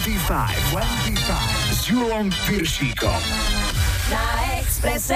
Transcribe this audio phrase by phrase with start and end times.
[0.00, 3.20] 25, 25 s Julom Piršíkom.
[4.82, 5.14] Expresse.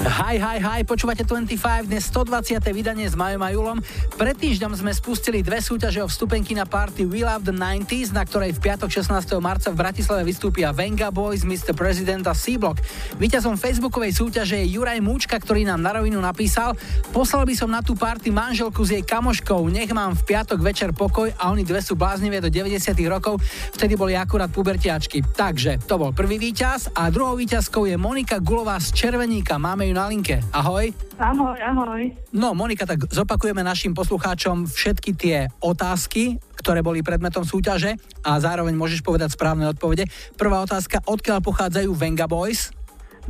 [0.00, 2.60] Hi, hi, hi, počúvate 25, dnes 120.
[2.68, 3.80] vydanie s Majom a Julom.
[4.20, 8.28] Pred týždňom sme spustili dve súťaže o vstupenky na party We Love the 90s, na
[8.28, 9.40] ktorej v piatok 16.
[9.40, 11.72] marca v Bratislave vystúpia Venga Boys, Mr.
[11.72, 12.76] President a C-Block.
[13.16, 16.76] Výťazom facebookovej súťaže je Juraj Múčka, ktorý nám na rovinu napísal
[17.08, 20.92] Poslal by som na tú party manželku s jej kamoškou, nech mám v piatok večer
[20.92, 23.40] pokoj a oni dve sú bláznivé do 90 rokov,
[23.72, 25.24] vtedy boli akurát pubertiačky.
[25.24, 29.56] Takže to bol prvý víťaz a druhou víťazkou je Monika Gulová z Červeníka.
[29.56, 30.42] Máme ju na linke.
[30.52, 30.90] Ahoj.
[31.16, 32.02] Ahoj, ahoj.
[32.34, 38.76] No, Monika, tak zopakujeme našim poslucháčom všetky tie otázky, ktoré boli predmetom súťaže a zároveň
[38.76, 40.06] môžeš povedať správne odpovede.
[40.36, 42.74] Prvá otázka, odkiaľ pochádzajú Venga Boys?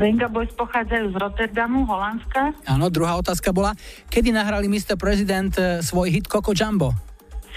[0.01, 2.57] Venga Boys pochádzajú z Rotterdamu, Holandska.
[2.65, 3.77] Áno, druhá otázka bola,
[4.09, 4.97] kedy nahrali Mr.
[4.97, 6.95] President eh, svoj hit Coco Jumbo?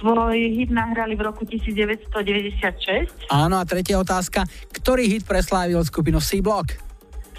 [0.01, 3.31] Svoj hit nahrali v roku 1996.
[3.31, 4.43] Áno, a tretia otázka,
[4.75, 6.92] ktorý hit preslávil skupinu C-Block?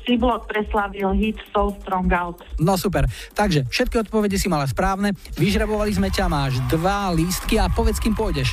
[0.05, 2.44] C-Block preslavil hit So Strong Out.
[2.60, 3.08] No super.
[3.33, 5.16] Takže všetky odpovede si mala správne.
[5.41, 8.52] Vyžrebovali sme ťa, máš dva lístky a povedz, kým pôjdeš.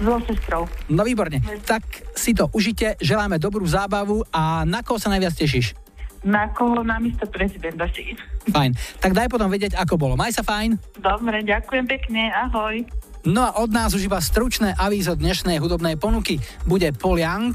[0.00, 0.64] So sestrou.
[0.88, 1.40] No výborne.
[1.64, 1.84] Tak
[2.16, 5.76] si to užite, želáme dobrú zábavu a na koho sa najviac tešíš?
[6.24, 6.84] Na koho?
[6.84, 8.16] Na místo prezidenta si.
[8.48, 8.76] Fajn.
[9.00, 10.14] Tak daj potom vedieť, ako bolo.
[10.16, 10.76] Maj sa fajn.
[11.00, 12.28] Dobre, ďakujem pekne.
[12.32, 12.84] Ahoj.
[13.24, 16.40] No a od nás už iba stručné avízo dnešnej hudobnej ponuky.
[16.64, 17.52] Bude Paul Young.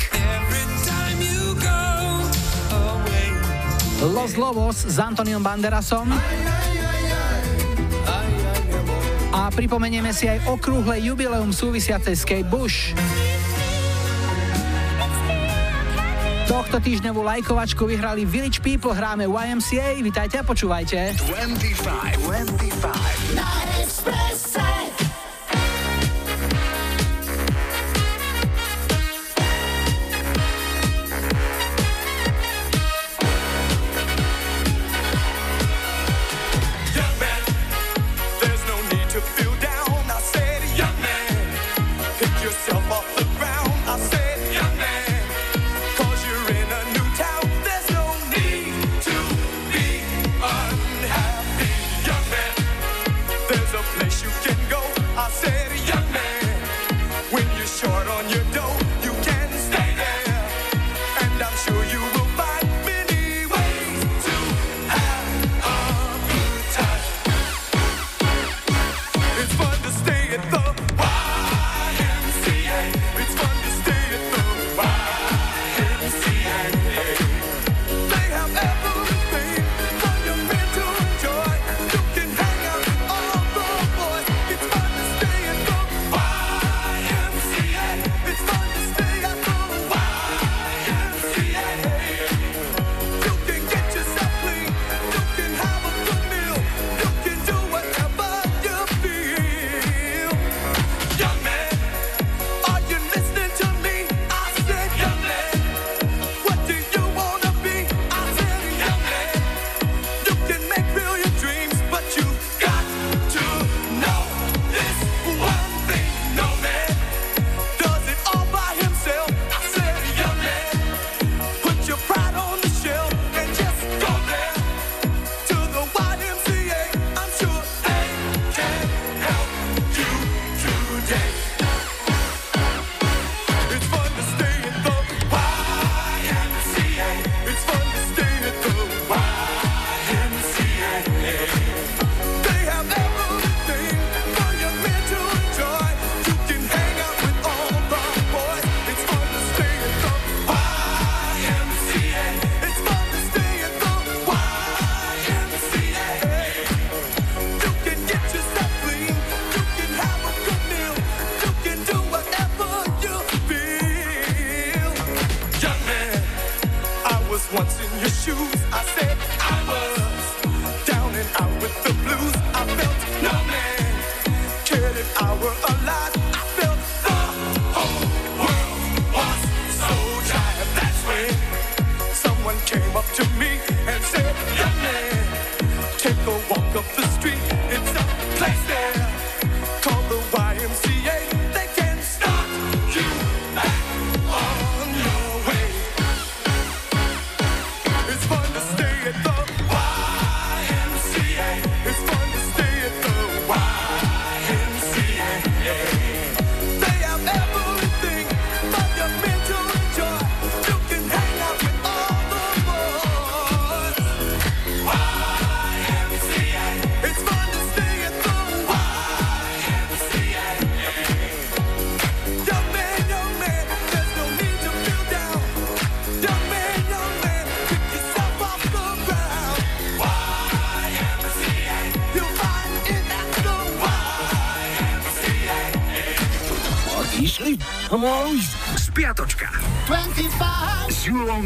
[4.05, 6.05] Los Lobos s Antoniom Banderasom.
[9.33, 12.93] A pripomenieme si aj okrúhle jubileum súvisiace s Kate Bush.
[16.45, 21.17] Tohto týždňovú lajkovačku vyhrali Village People, hráme YMCA, vitajte a počúvajte.
[21.25, 25.04] 25, 25.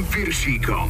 [0.07, 0.87] Piršíkom.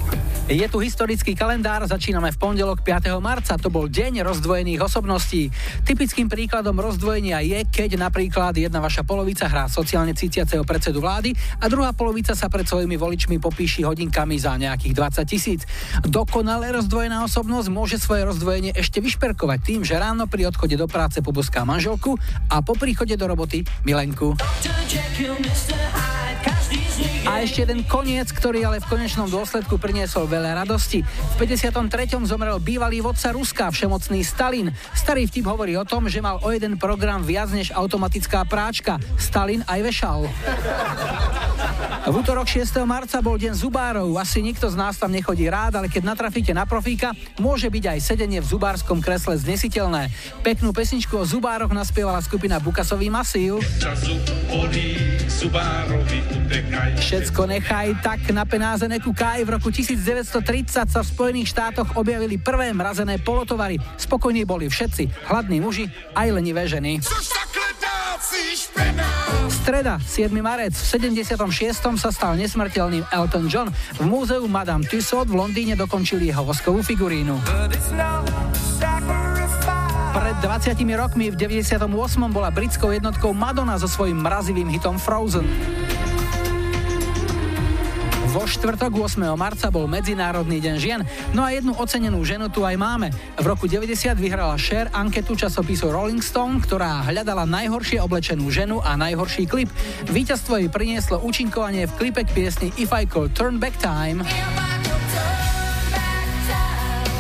[0.50, 3.22] Je tu historický kalendár, začíname v pondelok 5.
[3.22, 5.54] marca, to bol deň rozdvojených osobností.
[5.86, 11.70] Typickým príkladom rozdvojenia je, keď napríklad jedna vaša polovica hrá sociálne cítiaceho predsedu vlády a
[11.70, 15.62] druhá polovica sa pred svojimi voličmi popíši hodinkami za nejakých 20 tisíc.
[16.02, 21.22] Dokonale rozdvojená osobnosť môže svoje rozdvojenie ešte vyšperkovať tým, že ráno pri odchode do práce
[21.22, 22.18] pobuská manželku
[22.50, 24.34] a po príchode do roboty milenku.
[27.30, 31.06] A ešte jeden koniec, ktorý ale v konečnom dôsledku priniesol veľa radosti.
[31.06, 32.26] V 53.
[32.26, 34.74] zomrel bývalý vodca Ruska, všemocný Stalin.
[34.98, 38.98] Starý vtip hovorí o tom, že mal o jeden program viac než automatická práčka.
[39.22, 40.26] Stalin aj vešal.
[42.10, 42.66] V útorok 6.
[42.90, 44.10] marca bol deň zubárov.
[44.18, 48.00] Asi nikto z nás tam nechodí rád, ale keď natrafíte na profíka, môže byť aj
[48.02, 50.10] sedenie v zubárskom kresle znesiteľné.
[50.42, 53.62] Peknú pesničku o zubároch naspievala skupina Bukasový masív.
[53.78, 54.18] času
[55.30, 56.98] zubárovi utekaj.
[56.98, 59.46] Všetko nechaj tak na penáze nekúkaj.
[59.46, 63.78] V roku 1930 sa v Spojených štátoch objavili prvé mrazené polotovary.
[64.02, 65.86] Spokojní boli všetci, hladní muži
[66.18, 67.00] aj lenivé ženy.
[69.50, 70.34] Streda, 7.
[70.42, 71.38] marec, v 76.
[72.02, 73.70] sa stal nesmrteľným Elton John.
[74.02, 77.38] V múzeu Madame Tussauds v Londýne dokončili jeho voskovú figurínu.
[80.40, 81.84] Pred 20 rokmi v 98.
[82.32, 85.44] bola britskou jednotkou Madonna so svojím mrazivým hitom Frozen.
[88.32, 89.20] Vo štvrtok 8.
[89.36, 91.04] marca bol Medzinárodný deň žien,
[91.36, 93.12] no a jednu ocenenú ženu tu aj máme.
[93.36, 98.96] V roku 90 vyhrala Cher anketu časopisu Rolling Stone, ktorá hľadala najhoršie oblečenú ženu a
[98.96, 99.68] najhorší klip.
[100.08, 104.24] Víťazstvo jej prinieslo účinkovanie v klipe k piesni If I Could Turn Back Time.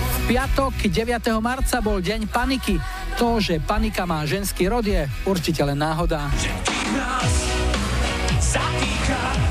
[0.07, 1.19] V piatok 9.
[1.43, 2.79] marca bol deň paniky.
[3.19, 6.31] To, že panika má ženský rod je určite len náhoda.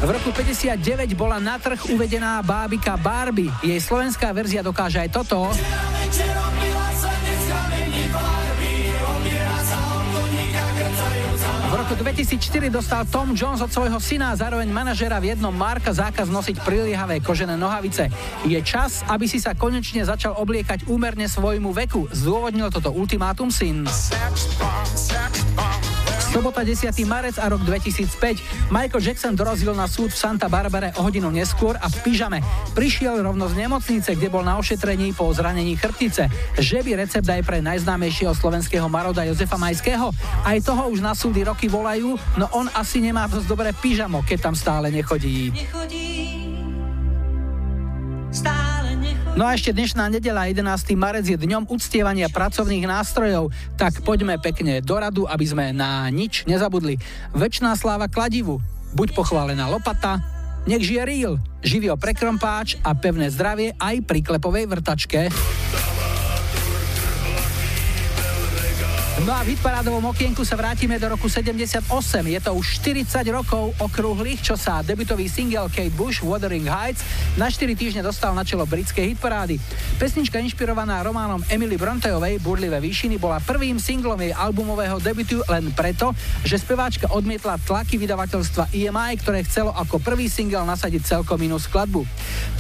[0.00, 0.80] V roku 59
[1.12, 3.52] bola na trh uvedená bábika Barbie.
[3.60, 5.52] Jej slovenská verzia dokáže aj toto.
[11.88, 16.28] Roku 2004 dostal Tom Jones od svojho syna a zároveň manažera v jednom Marka zákaz
[16.28, 18.12] nosiť priliehavé kožené nohavice.
[18.44, 22.04] Je čas, aby si sa konečne začal obliekať úmerne svojmu veku.
[22.12, 23.88] Zdôvodnil toto ultimátum syn.
[26.28, 26.92] Sobota 10.
[27.08, 28.68] marec a rok 2005.
[28.68, 32.44] Michael Jackson dorazil na súd v Santa Barbare o hodinu neskôr a v pyžame.
[32.76, 36.28] Prišiel rovno z nemocnice, kde bol na ošetrení po zranení chrbtice.
[36.60, 40.12] Že by recept aj pre najznámejšieho slovenského maroda Jozefa Majského?
[40.44, 44.52] Aj toho už na súdy roky volajú, no on asi nemá dosť dobré pyžamo, keď
[44.52, 45.48] tam stále nechodí.
[49.38, 50.66] No a ešte dnešná nedela 11.
[50.98, 56.42] marec je dňom uctievania pracovných nástrojov, tak poďme pekne do radu, aby sme na nič
[56.50, 56.98] nezabudli.
[57.38, 58.58] Večná sláva kladivu,
[58.98, 60.18] buď pochválená lopata,
[60.66, 61.32] nech žije rýl,
[61.62, 65.30] živio prekrompáč a pevné zdravie aj pri klepovej vrtačke.
[69.26, 71.82] No a v hitparádovom okienku sa vrátime do roku 78.
[72.22, 77.02] Je to už 40 rokov okrúhlych, čo sa debutový single Kate Bush Wuthering Heights
[77.34, 79.58] na 4 týždne dostal na čelo britskej hitparády.
[79.98, 86.14] Pesnička inšpirovaná románom Emily Bronteovej Burlivé výšiny bola prvým singlom jej albumového debutu len preto,
[86.46, 92.06] že speváčka odmietla tlaky vydavateľstva EMI, ktoré chcelo ako prvý single nasadiť celkom inú skladbu.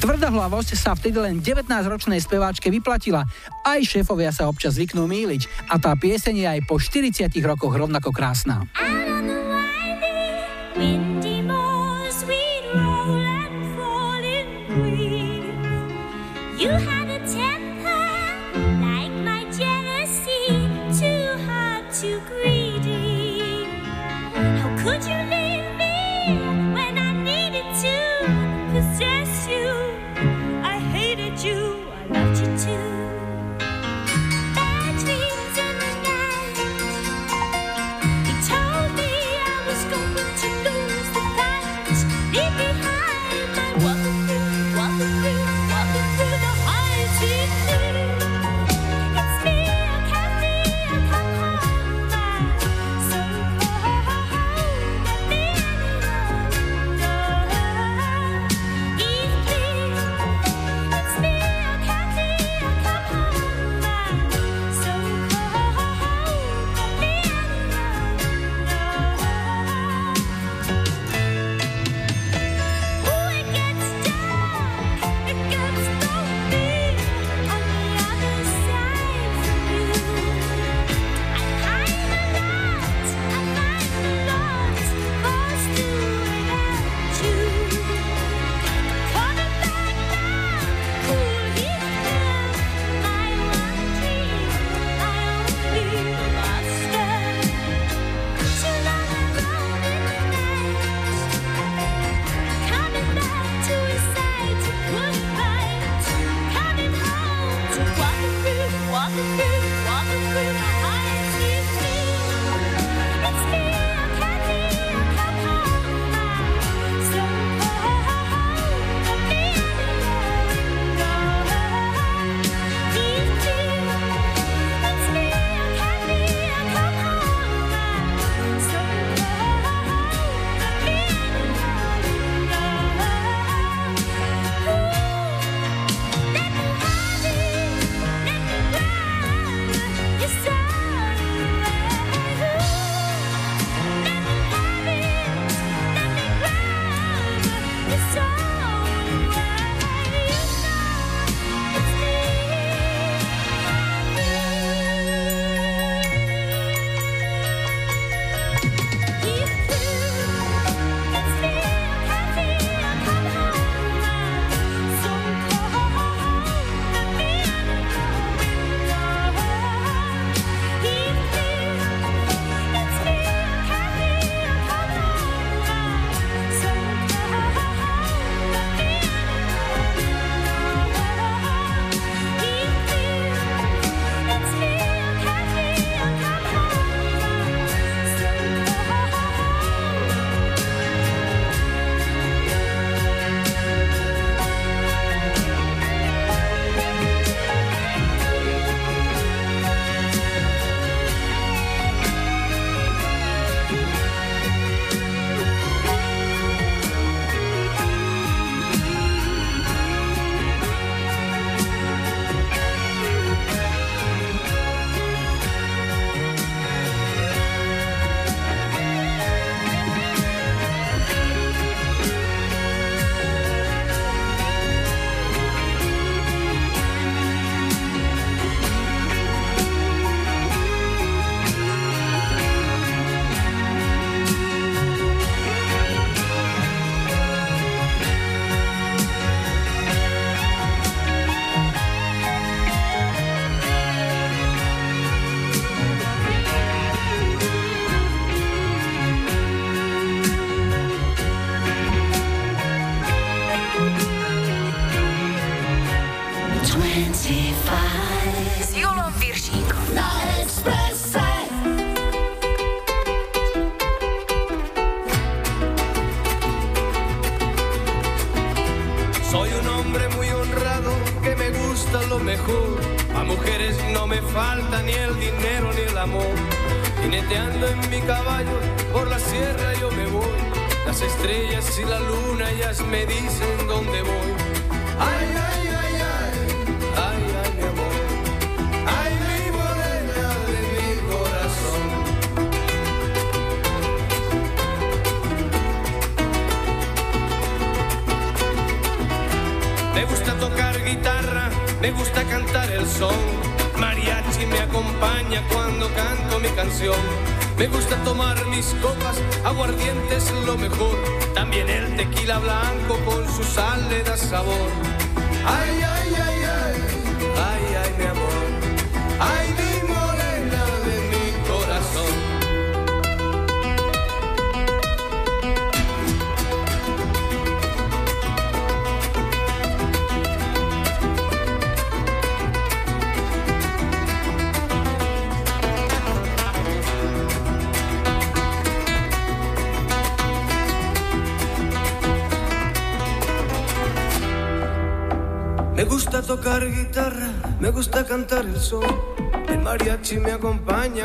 [0.02, 3.22] Tvrdahlavosť sa vtedy len 19-ročnej speváčke vyplatila.
[3.62, 8.10] Aj šéfovia sa občas zvyknú míliť a tá pieseň je aj po 40 rokoch rovnako
[8.12, 8.64] krásna.
[10.78, 12.24] Windy moors,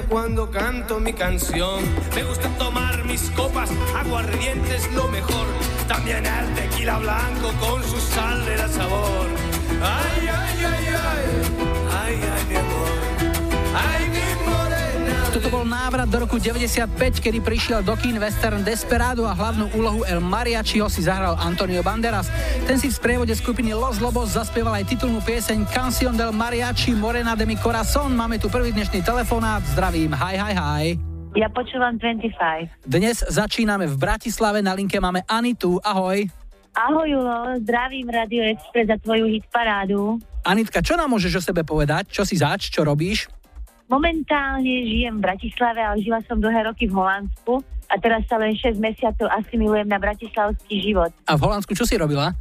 [0.02, 1.84] cuando canto mi canción.
[2.16, 5.46] Me gusta tomar mis copas, aguardiente es lo mejor.
[5.88, 9.28] También el tequila blanco con su sal da sabor.
[9.82, 11.53] Ay, ay, ay, ay,
[15.34, 20.06] Toto bol návrat do roku 95, kedy prišiel do kín western Desperado a hlavnú úlohu
[20.06, 22.30] El Mariachiho si zahral Antonio Banderas.
[22.70, 27.34] Ten si v sprievode skupiny Los Lobos zaspieval aj titulnú pieseň Canción del Mariachi Morena
[27.34, 28.14] de mi corazón.
[28.14, 29.66] Máme tu prvý dnešný telefonát.
[29.74, 30.86] Zdravím, hi, hi, hi.
[31.34, 32.86] Ja počúvam 25.
[32.86, 35.82] Dnes začíname v Bratislave, na linke máme Anitu.
[35.82, 36.30] Ahoj.
[36.78, 40.22] Ahoj Julo, zdravím Radio Express za tvoju hit parádu.
[40.46, 42.14] Anitka, čo nám môžeš o sebe povedať?
[42.14, 43.34] Čo si zač, čo robíš?
[43.92, 47.62] Momentálne žijem v Bratislave, ale žila som dlhé roky v Holandsku
[47.92, 51.12] a teraz sa len 6 mesiacov asimilujem na bratislavský život.
[51.28, 52.32] A v Holandsku čo si robila?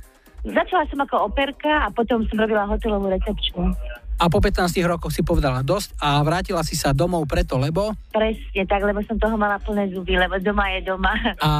[0.43, 3.75] Začala som ako operka a potom som robila hotelovú recepčku.
[4.23, 7.91] A po 15 rokoch si povedala dosť a vrátila si sa domov preto, lebo...
[8.15, 11.15] Presne tak, lebo som toho mala plné zuby, lebo doma je doma.
[11.43, 11.51] A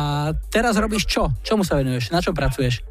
[0.47, 1.27] teraz robíš čo?
[1.43, 2.15] Čomu sa venuješ?
[2.15, 2.83] Na čom pracuješ?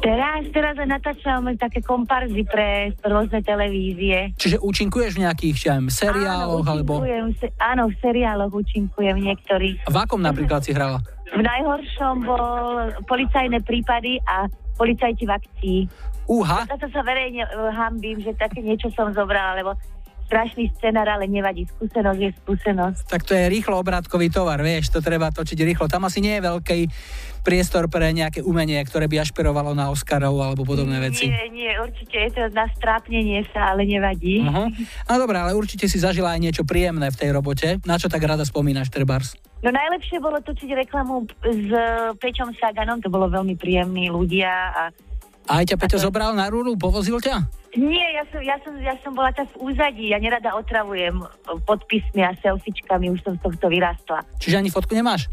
[0.00, 4.32] Teraz, teraz natáčam také komparzy pre rôzne televízie.
[4.38, 6.92] Čiže účinkuješ v nejakých, ja viem, seriáloch, áno, alebo...
[7.36, 9.84] se, áno, v seriáloch účinkujem niektorých.
[9.84, 11.02] V akom napríklad si hrala?
[11.34, 12.46] V najhoršom bol
[13.10, 14.46] policajné prípady a
[14.78, 15.78] policajti v akcii.
[16.24, 19.76] Uha, Za to sa verejne uh, hambím, že také niečo som zobrala, lebo
[20.26, 21.68] strašný scenár, ale nevadí.
[21.78, 23.00] Skúsenosť je skúsenosť.
[23.08, 25.86] tak to je rýchlo obrátkový tovar, vieš, to treba točiť rýchlo.
[25.86, 26.80] Tam asi nie je veľký
[27.44, 31.28] priestor pre nejaké umenie, ktoré by ašpirovalo na Oscarov alebo podobné veci.
[31.28, 34.40] Nie, nie, určite je to na strápnenie sa, ale nevadí.
[34.40, 34.72] Uh-huh.
[35.04, 37.68] No dobré, ale určite si zažila aj niečo príjemné v tej robote.
[37.84, 39.36] Na čo tak rada spomínaš, Trebars?
[39.60, 41.68] No najlepšie bolo točiť reklamu s
[42.16, 44.82] Pečom Saganom, to bolo veľmi príjemní ľudia a
[45.44, 47.44] A aj ťa Peťo zobral na rúru, povozil ťa?
[47.74, 51.26] Nie, ja som, ja som, ja som bola tak v úzadí, ja nerada otravujem
[51.66, 54.22] podpismi a selfiečkami, už som z tohto vyrastla.
[54.38, 55.26] Čiže ani fotku nemáš?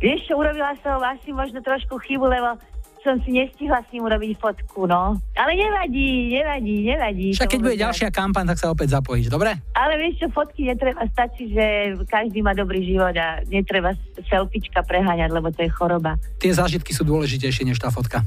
[0.00, 2.56] Vieš čo, urobila som asi možno trošku chybu, lebo
[3.02, 5.18] som si nestihla s ním urobiť fotku, no.
[5.34, 7.28] Ale nevadí, nevadí, nevadí.
[7.34, 9.58] Však keď bude ďalšia kampaň, tak sa opäť zapojíš, dobre?
[9.74, 13.92] Ale vieš čo, fotky netreba, stačí, že každý má dobrý život a netreba
[14.30, 16.14] selfiečka preháňať, lebo to je choroba.
[16.38, 18.22] Tie zážitky sú dôležitejšie než tá fotka.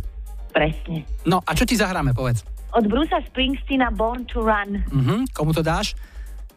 [0.52, 1.08] Presne.
[1.24, 2.55] No a čo ti zahráme, povedz?
[2.76, 4.84] Od Brusa Springsteena Born to Run.
[4.92, 5.96] Mhm, komu to dáš?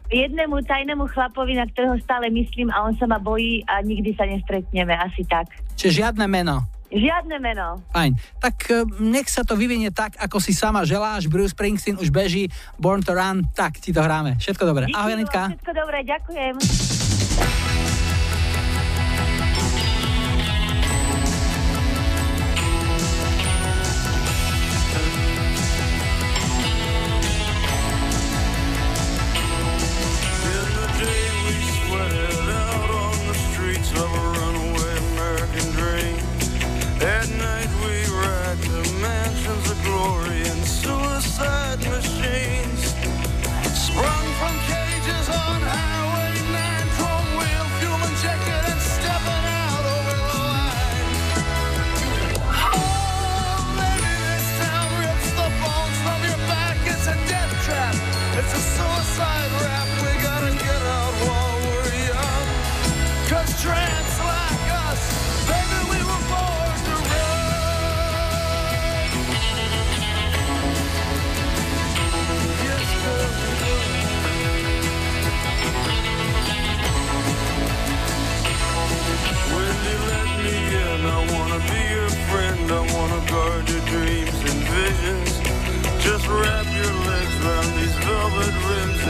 [0.08, 4.24] Jednému tajnému chlapovi, na ktorého stále myslím a on sa ma bojí a nikdy sa
[4.24, 5.52] nestretneme, asi tak.
[5.76, 6.64] Čiže žiadne meno.
[6.88, 7.84] Žiadne meno.
[7.92, 8.16] Fajn.
[8.40, 11.28] Tak e, nech sa to vyvinie tak, ako si sama želáš.
[11.28, 12.48] Bruce Springsteen už beží,
[12.80, 14.40] Born to Run, tak ti to hráme.
[14.40, 14.88] Všetko dobré.
[14.88, 15.42] Díky, Ahoj, Julo, Anitka.
[15.52, 16.54] Všetko dobré, ďakujem.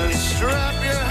[0.07, 1.08] Strap your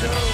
[0.00, 0.29] show.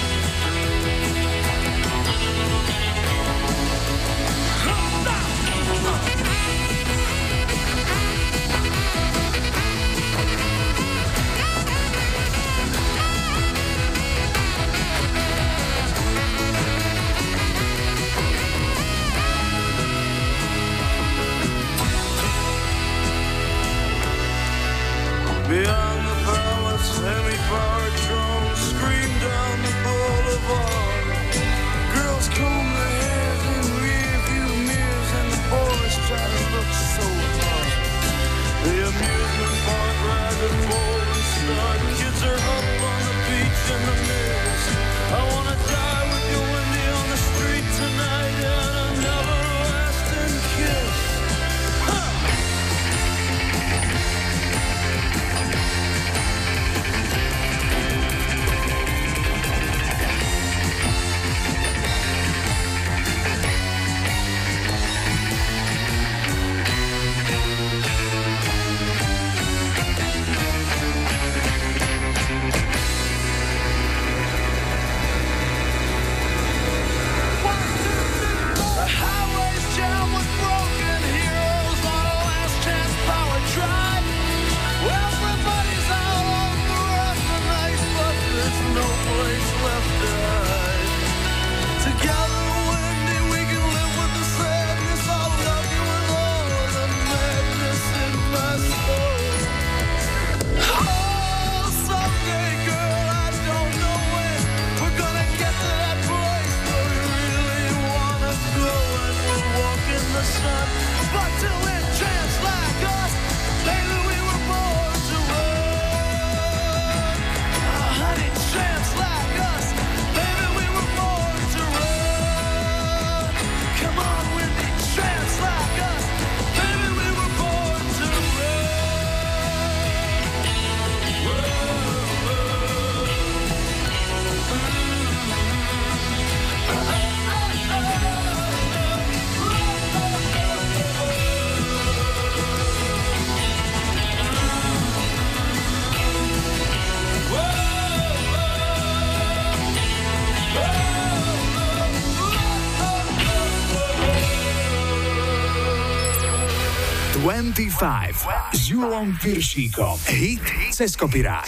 [158.53, 159.97] S Julom Piršíkom.
[160.13, 161.41] Hit cez kopirát.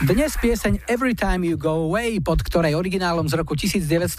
[0.00, 4.16] Dnes pieseň Every Time You Go Away, pod ktorej originálom z roku 1980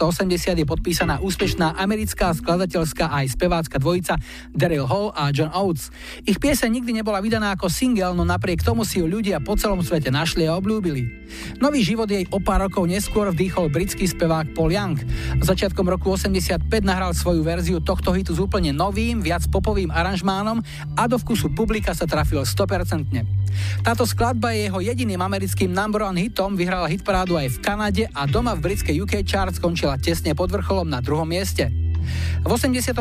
[0.53, 4.21] je podpísaná úspešná americká skladateľská aj spevácka dvojica
[4.53, 5.89] Daryl Hall a John Oates.
[6.29, 9.81] Ich pieseň nikdy nebola vydaná ako single, no napriek tomu si ju ľudia po celom
[9.81, 11.24] svete našli a obľúbili.
[11.63, 14.97] Nový život jej o pár rokov neskôr vdýchol britský spevák Paul Young.
[15.39, 20.59] Začiatkom roku 85 nahral svoju verziu tohto hitu s úplne novým, viac popovým aranžmánom
[20.97, 23.85] a do vkusu publika sa trafil 100%.
[23.85, 28.27] Táto skladba je jeho jediným americkým number one hitom, vyhrala hitparádu aj v Kanade a
[28.27, 31.84] doma v britskej UK chart skončila tesne pod vrcholom na druhom mieste.
[32.41, 32.93] V 86.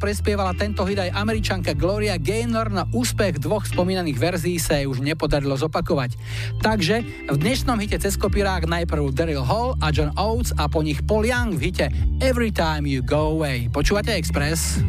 [0.00, 5.04] prespievala tento hit aj američanka Gloria Gaynor, na úspech dvoch spomínaných verzií sa jej už
[5.04, 6.16] nepodarilo zopakovať.
[6.64, 11.04] Takže v dnešnom hite cez kopirák najprv Daryl Hall a John Oates a po nich
[11.04, 11.86] Paul Young v hite
[12.24, 13.68] Every Time You Go Away.
[13.68, 14.80] Počúvate Express?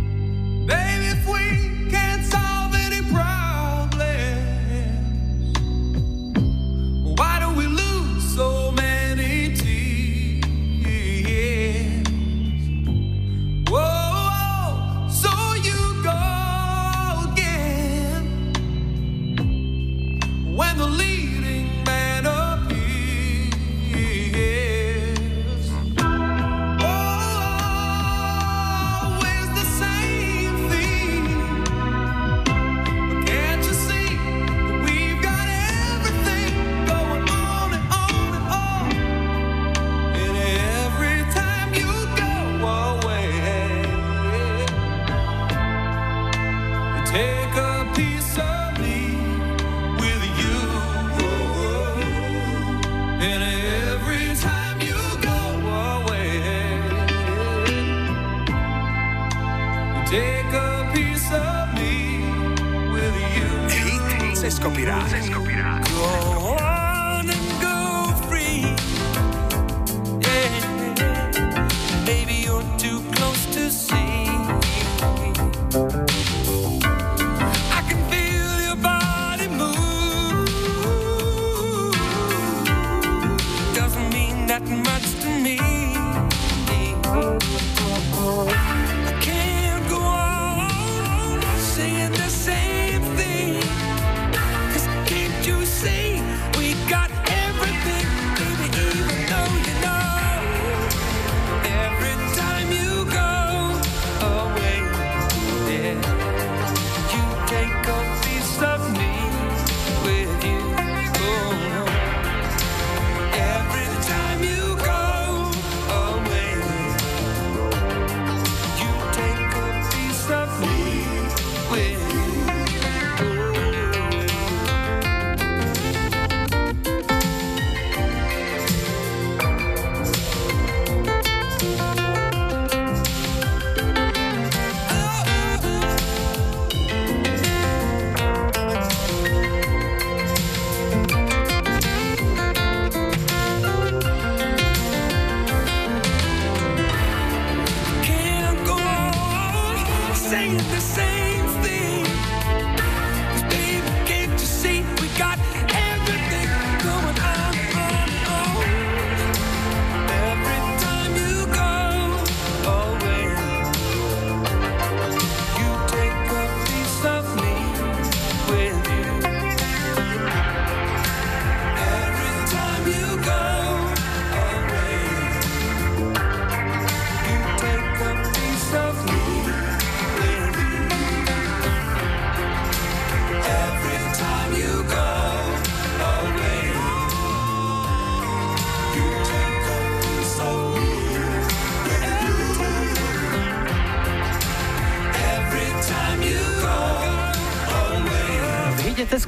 [0.69, 1.48] Baby, if we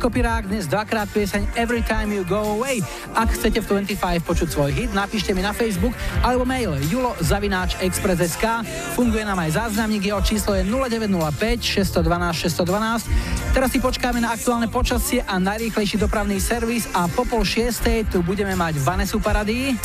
[0.01, 2.81] Cez kopirák dnes dvakrát pieseň Every Time You Go Away.
[3.13, 5.93] Ak chcete v 25 počuť svoj hit, napíšte mi na Facebook
[6.25, 8.65] alebo mail julo zavináč express.sk.
[8.97, 13.53] Funguje nám aj záznamník, jeho číslo je 0905 612 612.
[13.53, 18.25] Teraz si počkáme na aktuálne počasie a najrýchlejší dopravný servis a po pol šiestej tu
[18.25, 19.77] budeme mať Vanesu Paradí.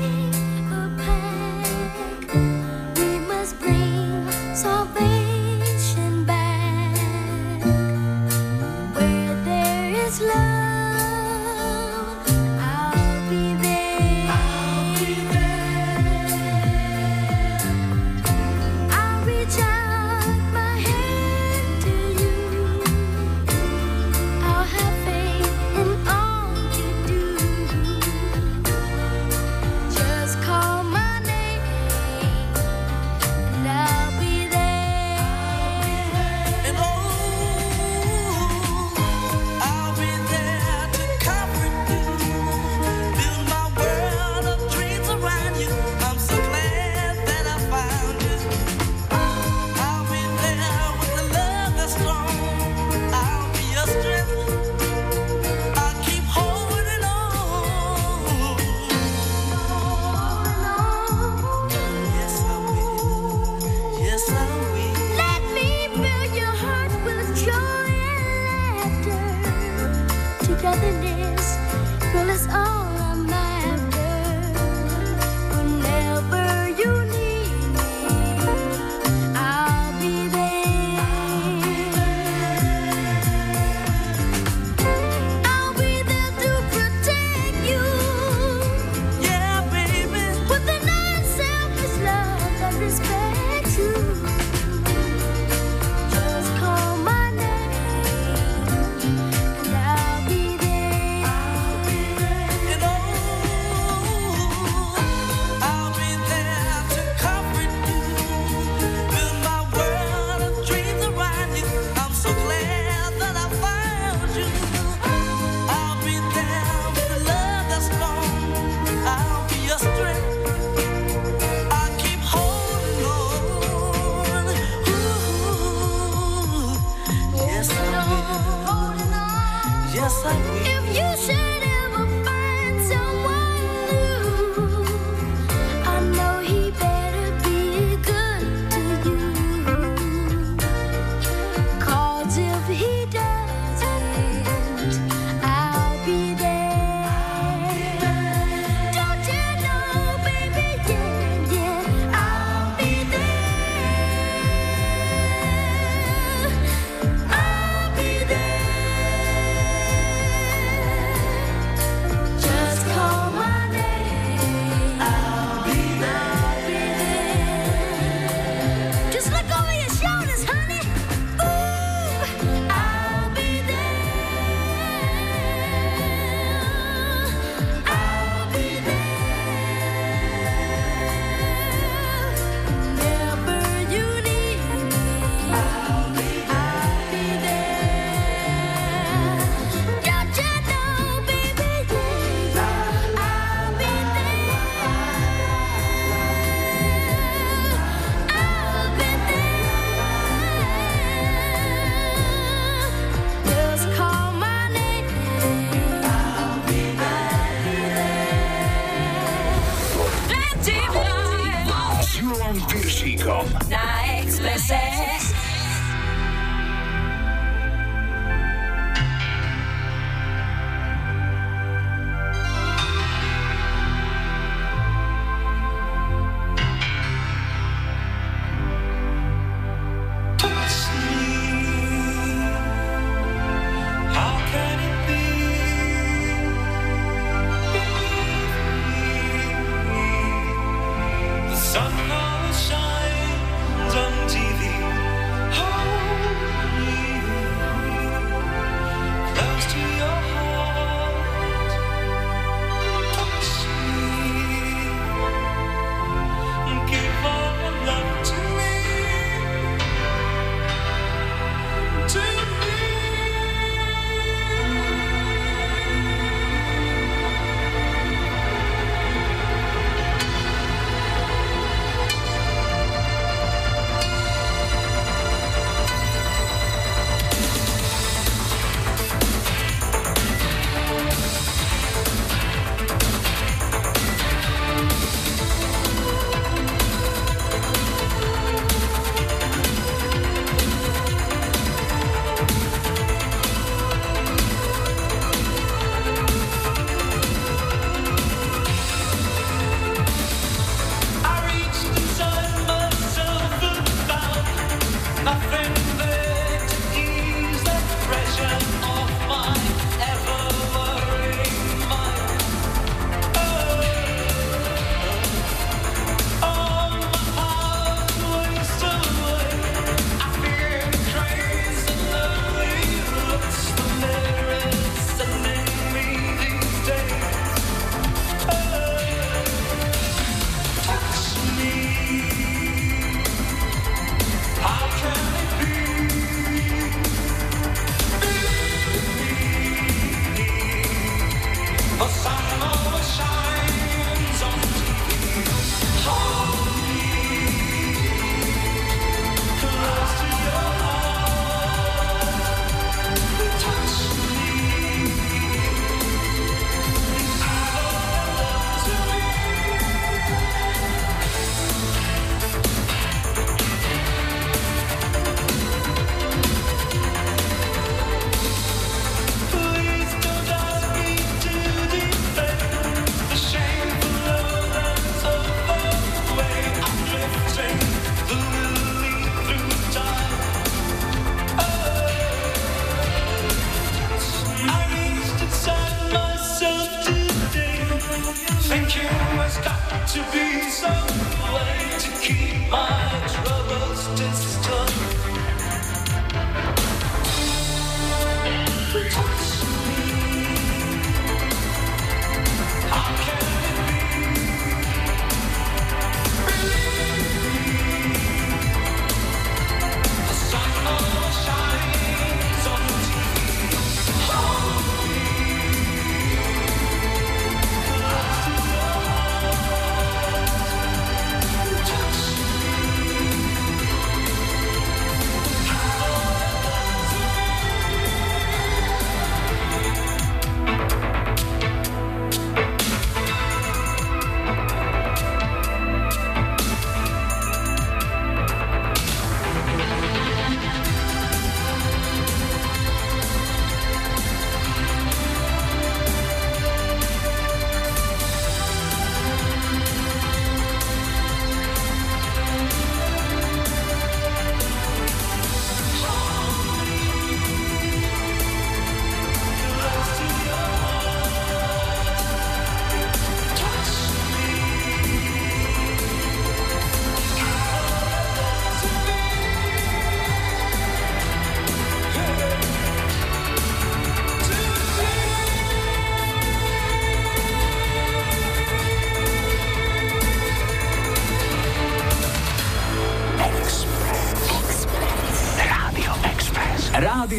[130.29, 131.66] If you should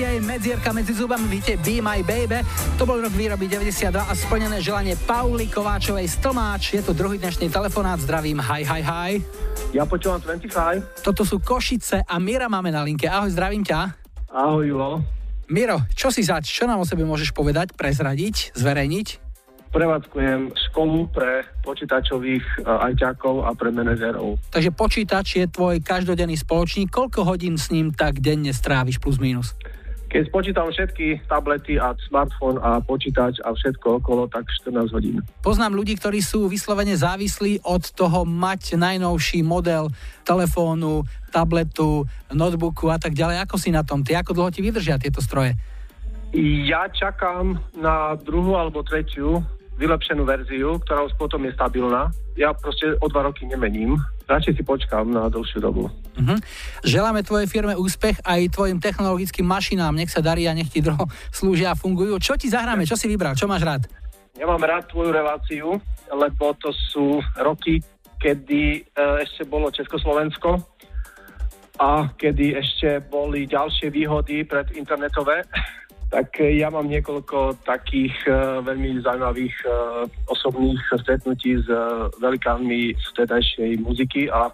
[0.00, 2.40] Vanessa Paradis a jej medzierka medzi zubami, víte, Be My Baby.
[2.80, 6.72] To bol rok výroby 92 a splnené želanie Pauly Kováčovej z Tomáč.
[6.72, 9.12] Je to druhý dnešný telefonát, zdravím, hi, hi, hi.
[9.76, 11.04] Ja počúvam 25.
[11.04, 13.12] Toto sú Košice a Mira máme na linke.
[13.12, 13.92] Ahoj, zdravím ťa.
[14.32, 15.04] Ahoj, Julo.
[15.52, 16.48] Miro, čo si zač?
[16.48, 19.30] Čo nám o sebe môžeš povedať, prezradiť, zverejniť?
[19.70, 24.34] Prevádzkujem školu pre počítačových e, ajťákov a pre manažérov.
[24.50, 26.90] Takže počítač je tvoj každodenný spoločník.
[26.90, 29.54] Koľko hodín s ním tak denne stráviš plus minus?
[30.10, 35.22] Keď spočítam všetky tablety a smartfón a počítač a všetko okolo, tak 14 hodín.
[35.38, 39.86] Poznám ľudí, ktorí sú vyslovene závislí od toho mať najnovší model
[40.26, 43.46] telefónu, tabletu, notebooku a tak ďalej.
[43.46, 44.02] Ako si na tom?
[44.02, 45.54] Ty ako dlho ti vydržia tieto stroje?
[46.66, 49.46] Ja čakám na druhú alebo tretiu
[49.78, 52.10] vylepšenú verziu, ktorá už potom je stabilná.
[52.34, 53.94] Ja proste o dva roky nemením.
[54.26, 55.86] Radšej si počkám na dlhšiu dobu.
[56.18, 56.36] Mhm.
[56.82, 59.94] Želáme tvojej firme úspech aj tvojim technologickým mašinám.
[59.94, 62.18] Nech sa darí a nech ti dlho slúžia a fungujú.
[62.18, 62.82] Čo ti zahráme?
[62.88, 63.38] Čo si vybral?
[63.38, 63.82] Čo máš rád?
[64.38, 65.68] Ja mám rád tvoju reláciu,
[66.08, 67.82] lebo to sú roky,
[68.16, 68.80] kedy e,
[69.20, 70.56] ešte bolo Československo
[71.76, 75.44] a kedy ešte boli ďalšie výhody pred internetové.
[76.14, 78.32] tak e, ja mám niekoľko takých e,
[78.64, 79.56] veľmi zaujímavých
[80.24, 81.68] osobných stretnutí s
[82.16, 84.48] velikánmi z vtedajšej muziky a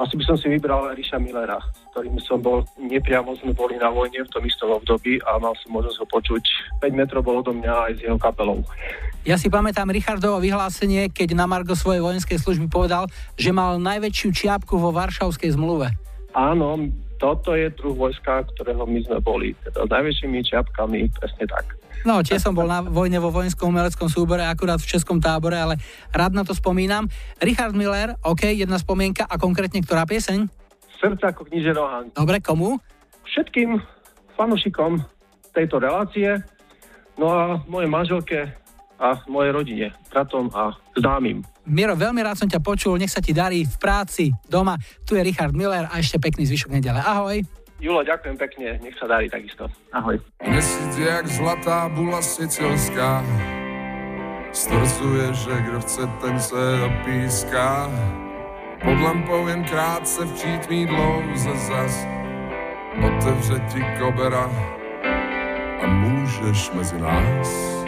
[0.00, 3.92] Asi by som si vybral Ríša Millera, s ktorým som bol, nepriamo sme boli na
[3.92, 6.44] vojne v tom istom období a mal som možnosť ho počuť.
[6.80, 8.64] 5 metrov bol odo mňa aj s jeho kapelou.
[9.28, 14.28] Ja si pamätám Richardovo vyhlásenie, keď na Margo svojej vojenskej služby povedal, že mal najväčšiu
[14.32, 15.92] čiapku vo Varšavskej zmluve.
[16.32, 16.88] Áno,
[17.20, 19.52] toto je druh vojska, ktorého my sme boli.
[19.60, 21.79] Teda s najväčšími čiapkami, presne tak.
[22.00, 25.76] No, tiež som bol na vojne vo vojenskom umeleckom súbore, akurát v českom tábore, ale
[26.16, 27.04] rád na to spomínam.
[27.36, 30.48] Richard Miller, OK, jedna spomienka a konkrétne ktorá pieseň?
[30.96, 32.08] Srdce ako kniže Rohan.
[32.16, 32.80] Dobre, komu?
[33.28, 33.76] Všetkým
[34.32, 35.04] fanušikom
[35.52, 36.40] tejto relácie,
[37.20, 38.38] no a mojej manželke
[39.00, 41.44] a mojej rodine, bratom a známym.
[41.68, 44.76] Miro, veľmi rád som ťa počul, nech sa ti darí v práci, doma.
[45.04, 47.00] Tu je Richard Miller a ešte pekný zvyšok nedele.
[47.00, 47.59] Ahoj.
[47.80, 49.64] Julo, ďakujem pekne, nech sa darí takisto.
[49.96, 50.20] Ahoj.
[50.44, 53.24] Měsíc jak zlatá bula sicilská
[54.52, 57.88] Stvrzuje, že kdo chce, ten se opíská
[58.84, 62.06] Pod lampou jen krátce v přítmí dlouze zas
[63.06, 64.50] Otevře ti kobera
[65.82, 67.79] a můžeš mezi nás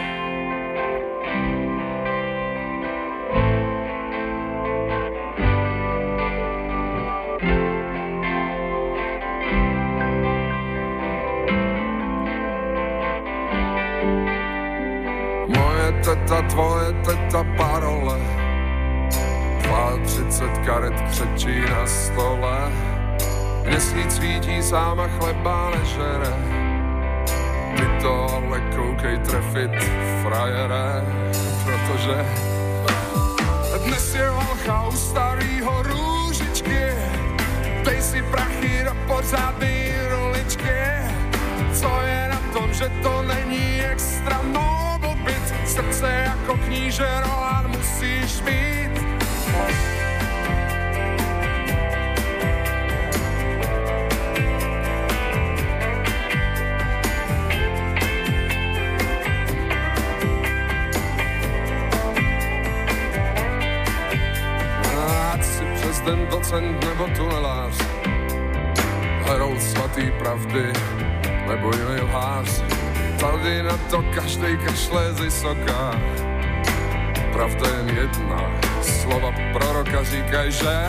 [16.13, 18.17] teta, tvoje teta, parole.
[20.05, 22.71] 32 karet křečí na stole.
[23.65, 26.33] Měsíc svítí sám a chleba nežere.
[27.77, 29.71] Ty to ale koukej trefit,
[30.21, 31.01] frajere
[31.65, 32.25] Protože
[33.85, 36.93] dnes je valcha u starýho růžičky.
[37.85, 40.79] Dej si prachy do pořádný roličky.
[41.73, 44.92] Co je na tom, že to není extra byt
[45.73, 48.73] Srdce jako kníže Rohan musíš mít
[66.03, 67.73] prezident, docent nebo tunelář
[69.25, 70.73] Herou svatý pravdy
[71.47, 72.72] nebo jiný lhář
[73.23, 75.95] Tady na to každej kašle z vysoká.
[77.31, 78.51] Pravda jen jedna,
[78.81, 80.87] slova proroka říkají, že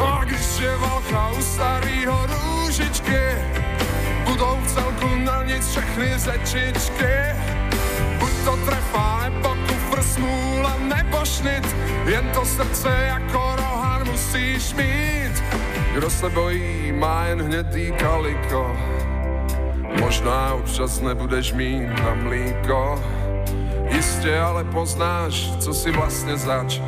[0.00, 3.22] A když je válka u starýho růžičky
[4.24, 7.14] Budou v celku na nic všechny zečičky
[8.18, 11.76] Buď to trefa, nebo kufr smůla, nebo šnit
[12.06, 15.44] Jen to srdce jako rohan musíš mít.
[15.94, 18.89] Kdo se bojí, má jen hnědý kaliko
[20.00, 23.04] Možná občas nebudeš mít na mlíko.
[23.88, 26.80] Jistě ale poznáš, co si vlastně zač.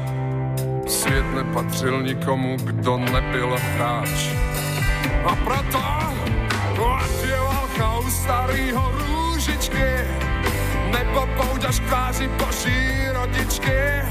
[0.86, 4.28] Svět nepatřil nikomu, kdo nebyl hráč.
[5.24, 5.78] A proto,
[6.98, 9.84] ať je válka u starýho růžičky
[10.92, 14.02] Nebo pouďaš k tváři boží rodičky.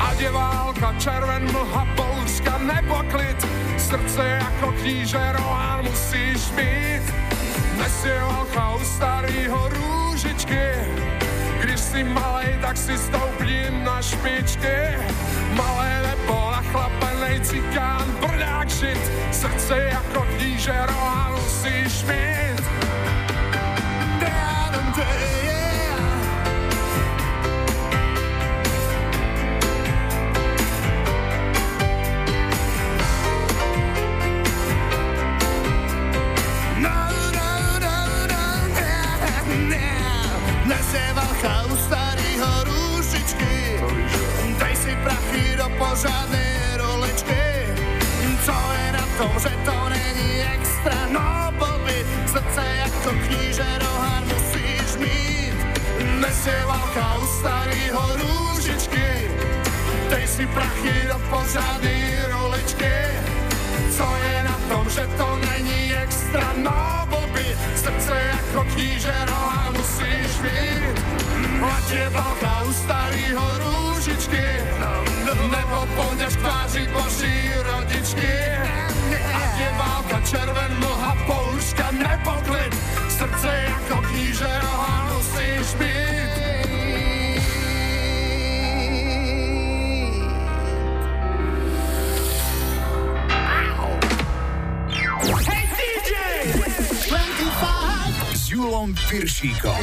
[0.00, 3.46] Ať je válka, červen, mlha, bouřka nebo klid
[3.78, 7.29] Srdce jako kníže Rohan musíš mít
[7.80, 10.68] Dnes je válka u starýho růžičky
[11.60, 15.00] Když si malej, tak si stoupni na špičky
[15.56, 19.00] Malé nebo nachlapenej cikán, brdák žit
[19.32, 22.60] Srdce jako kníže Rohan musíš mít
[24.20, 25.39] yeah.
[45.80, 47.66] Do pořádnej rolečky
[48.44, 50.94] Co je na tom, že to není extra.
[51.08, 55.54] Noble byt Srdce jako kníže Rohan musíš mít.
[55.98, 59.30] Dnes je valcha u starýho rúšičky
[60.10, 62.92] Dej si prachy do pořádnej rolečky
[64.00, 70.32] Co je na tom, že to není extra noble byt Srdce jako kníže Rohan musíš
[70.40, 70.96] mít.
[71.76, 74.44] Ať je válka u starýho rúžičky
[75.50, 78.32] Nebo k tváři boží rodičky.
[79.34, 82.32] Ať je válka červen, mlha, pouška nebo
[83.08, 86.29] Srdce jako kníže Rohan musíš mít
[98.80, 99.76] 25 s Julom Piršíkom.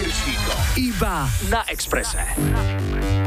[0.73, 2.17] Iba na Exprese.
[2.33, 3.26] Traveling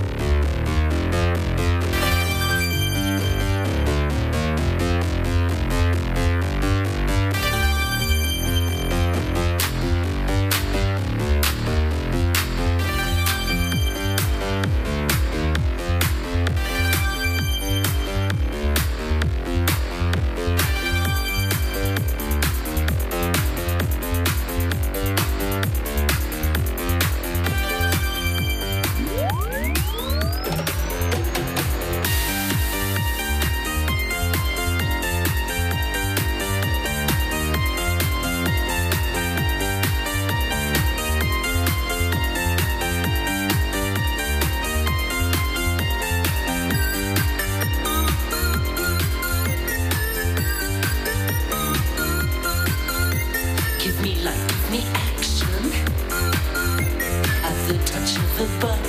[58.40, 58.79] the.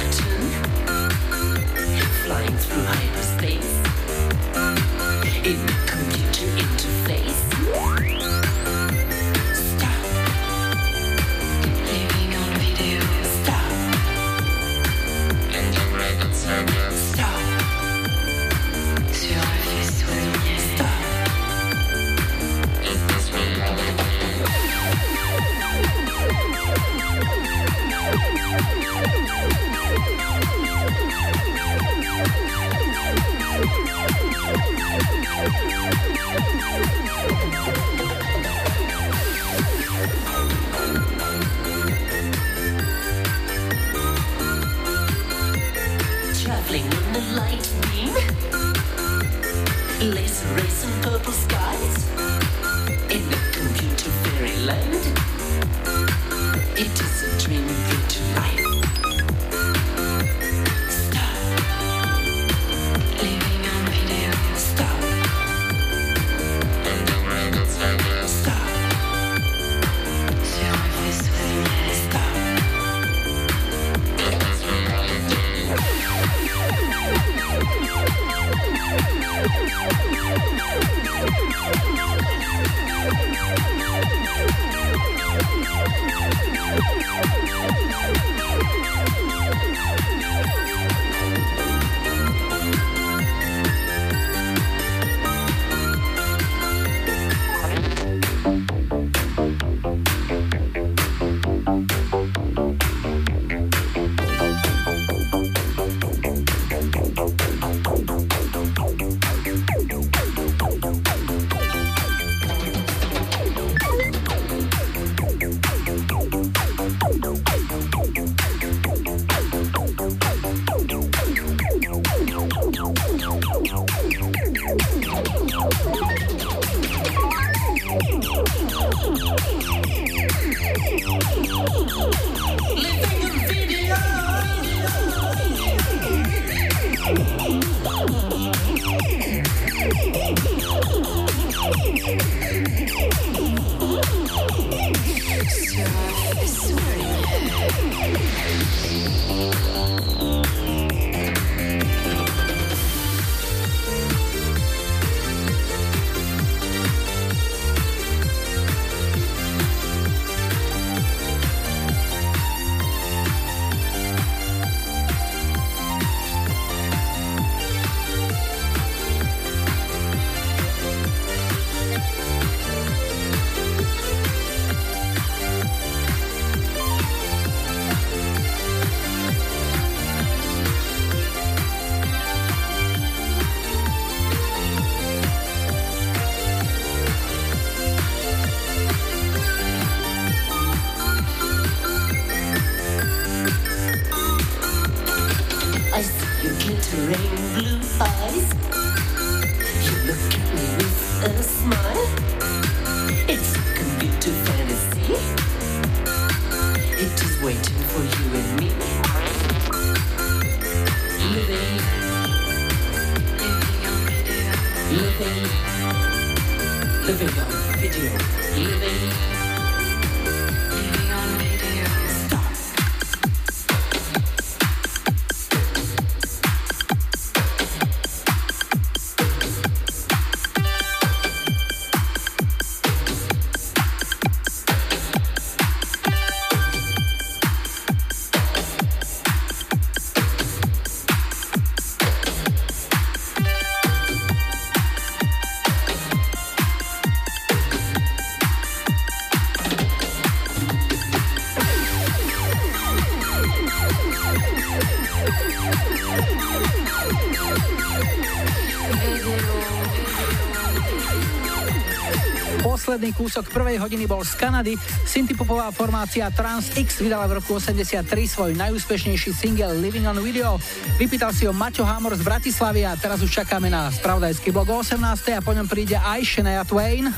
[263.21, 264.73] Kúsok prvej hodiny bol z Kanady.
[265.05, 270.57] Syntypopová formácia Trans X vydala v roku 83 svoj najúspešnejší single Living on Video.
[270.97, 274.81] Vypýtal si ho Maťo Hamor z Bratislavy a teraz už čakáme na spravodajský blog o
[274.81, 275.37] 18.
[275.37, 277.13] a po ňom príde aj Shania Twain.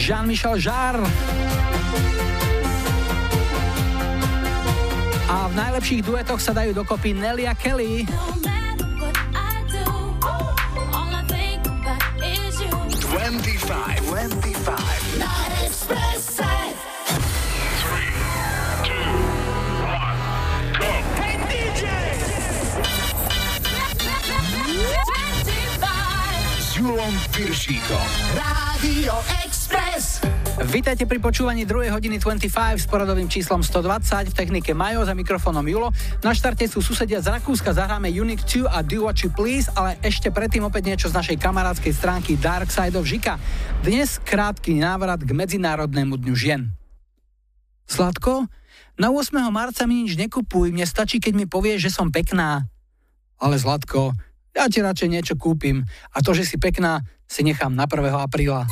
[0.00, 1.04] Jean-Michel Jarre.
[5.28, 8.08] A v najlepších duetoch sa dajú dokopy Nelly a Kelly.
[27.44, 28.08] Piršíkom.
[28.40, 29.12] Rádio
[29.44, 30.24] Express.
[30.64, 31.92] Vítajte pri počúvaní 2.
[31.92, 32.48] hodiny 25
[32.80, 35.92] s poradovým číslom 120 v technike Majo za mikrofónom Julo.
[36.24, 40.00] Na štarte sú susedia z Rakúska, zahráme Unique 2 a Do What You Please, ale
[40.00, 43.36] ešte predtým opäť niečo z našej kamarádskej stránky Dark Side of Žika.
[43.84, 46.72] Dnes krátky návrat k Medzinárodnému dňu žien.
[47.84, 48.48] Sladko,
[48.96, 49.36] na 8.
[49.52, 52.64] marca mi nič nekupuj, mne stačí, keď mi povieš, že som pekná.
[53.36, 54.16] Ale Zlatko,
[54.54, 55.82] Ja ti radšej niečo kúpim
[56.14, 58.06] a to, že si pekná, si nechám na 1.
[58.22, 58.70] apríla.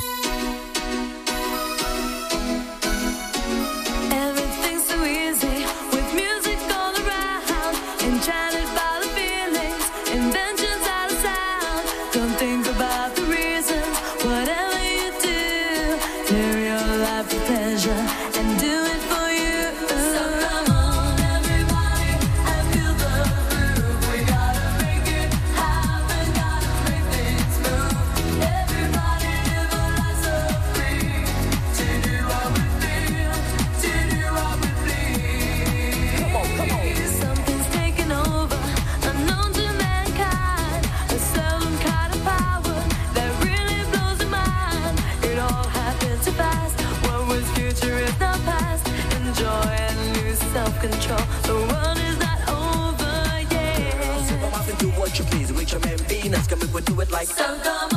[48.45, 48.87] Past?
[49.15, 51.25] Enjoy and lose self-control.
[51.49, 53.15] The world is not over
[53.53, 54.27] yet.
[54.27, 56.47] So come off and do what you please with your man Venus.
[56.47, 57.92] Come we'll do it like So come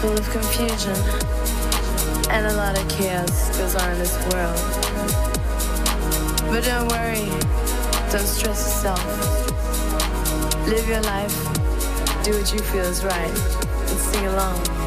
[0.00, 0.94] full of confusion,
[2.30, 4.56] and a lot of chaos goes on in this world.
[6.50, 7.26] But don't worry,
[8.10, 9.02] don't stress yourself.
[10.68, 11.36] Live your life,
[12.24, 14.85] do what you feel is right, and sing along.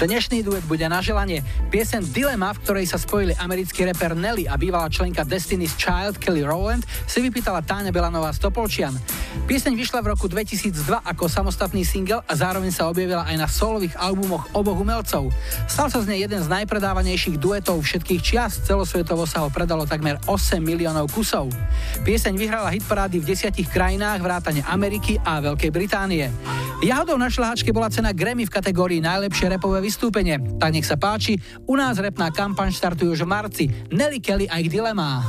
[0.00, 1.44] Dnešný duet bude na želanie.
[1.68, 6.40] Piesen Dilema, v ktorej sa spojili americký reper Nelly a bývalá členka Destiny's Child Kelly
[6.40, 8.96] Rowland, si vypýtala Táňa Belanová Stopolčian.
[9.44, 13.92] Pieseň vyšla v roku 2002 ako samostatný single a zároveň sa objavila aj na solových
[14.00, 15.28] albumoch oboch umelcov.
[15.68, 20.16] Stal sa z nej jeden z najpredávanejších duetov všetkých čias, celosvetovo sa ho predalo takmer
[20.24, 21.52] 8 miliónov kusov.
[22.08, 26.32] Pieseň vyhrala hitparády v desiatich krajinách vrátane Ameriky a Veľkej Británie.
[26.80, 30.40] Jahodou na šľahačke bola cena Grammy v kategórii najlepšie repové vystúpenie.
[30.56, 31.36] Tak nech sa páči,
[31.68, 33.64] u nás repná kampaň štartuje už v marci.
[33.92, 35.20] Nelly Kelly a ich dilema.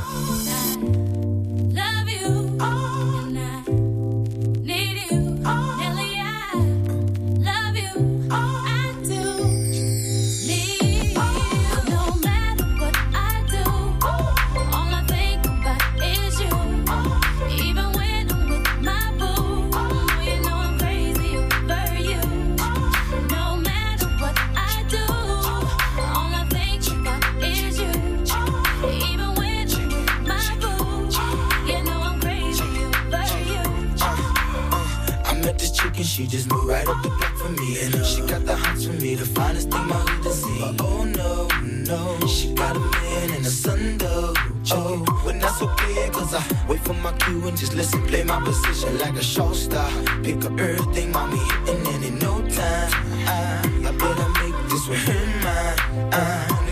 [35.58, 37.80] This chicken, she just moved right up the block for me.
[37.82, 40.76] And uh, she got the hots for me, the finest thing my hood has seen.
[40.80, 44.34] Oh no, no, she got a man and a son though.
[44.72, 48.40] Oh, but that's okay, cause I wait for my cue and just listen, play my
[48.40, 49.90] position like a show star.
[50.22, 52.90] Pick up everything, mommy, and then in no time.
[53.26, 55.06] I, I better make this with
[55.44, 56.71] mine.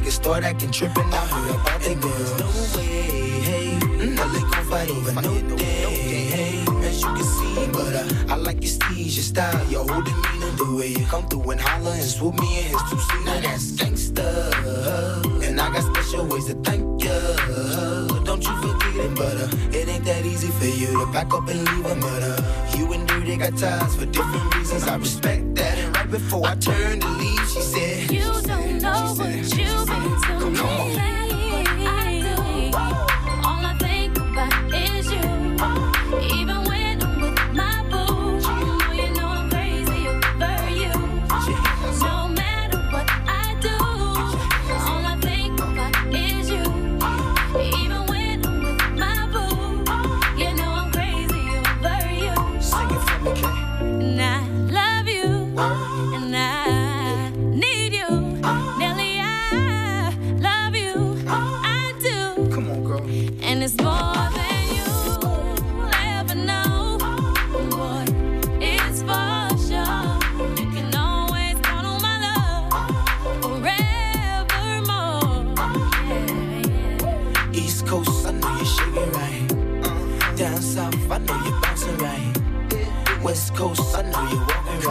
[0.00, 1.04] Niggas start acting trippin'.
[1.12, 2.38] I heard about the girls.
[2.38, 3.78] No way, hey.
[4.14, 6.64] Now they gon' fight over no day, hey.
[6.86, 10.50] As you can see, but uh, I like your steez, your style, your whole demeanor,
[10.56, 13.24] the way you come through and holler and swoop me in his two seat.
[13.24, 17.20] Now that's gangsta, and I got special ways to thank you.
[18.24, 21.48] Don't you forget it, but uh, it ain't that easy for you to back up
[21.48, 22.36] and leave a murder.
[22.76, 24.84] You and Dirty got ties for different reasons.
[24.84, 25.89] I respect that.
[26.10, 31.29] Before I turned to leave, she said, You don't know what you've been to me.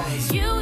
[0.08, 0.59] You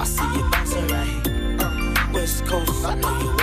[0.00, 2.14] I see you bouncing right.
[2.14, 3.39] West Coast, I know you're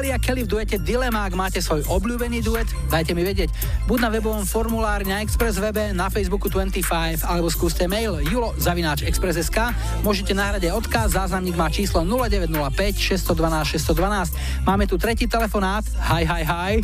[0.00, 1.28] Nelly a Kelly v duete Dilema.
[1.28, 3.52] Ak máte svoj obľúbený duet, dajte mi vedieť.
[3.84, 9.04] Buď na webovom formulári na Express webe, na Facebooku 25, alebo skúste mail julo zavináč
[9.04, 9.76] Express.sk.
[10.00, 12.48] Môžete nahrať aj odkaz, záznamník má číslo 0905
[12.96, 14.64] 612 612.
[14.64, 15.84] Máme tu tretí telefonát.
[16.08, 16.74] Hi, hi, hi.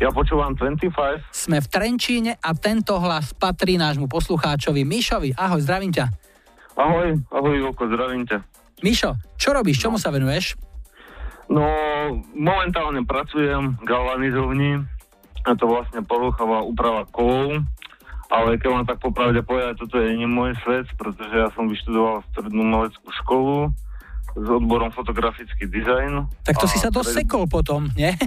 [0.00, 1.36] Ja počúvam 25.
[1.36, 5.36] Sme v Trenčíne a tento hlas patrí nášmu poslucháčovi Mišovi.
[5.36, 6.08] Ahoj, zdravím ťa.
[6.72, 8.40] Ahoj, ahoj Júko, zdravím ťa.
[8.80, 9.84] Mišo, čo robíš?
[9.84, 10.56] Čomu sa venuješ?
[11.46, 11.64] No,
[12.34, 14.82] momentálne pracujem v galvanizovni,
[15.46, 17.62] a to vlastne poruchová úprava kovov,
[18.26, 22.26] ale keď mám tak popravde povedať, toto je nie môj svet, pretože ja som vyštudoval
[22.34, 23.70] strednú umeleckú školu
[24.36, 26.26] s odborom fotografický dizajn.
[26.42, 28.10] Tak to A si sa pre- dosekol potom, nie?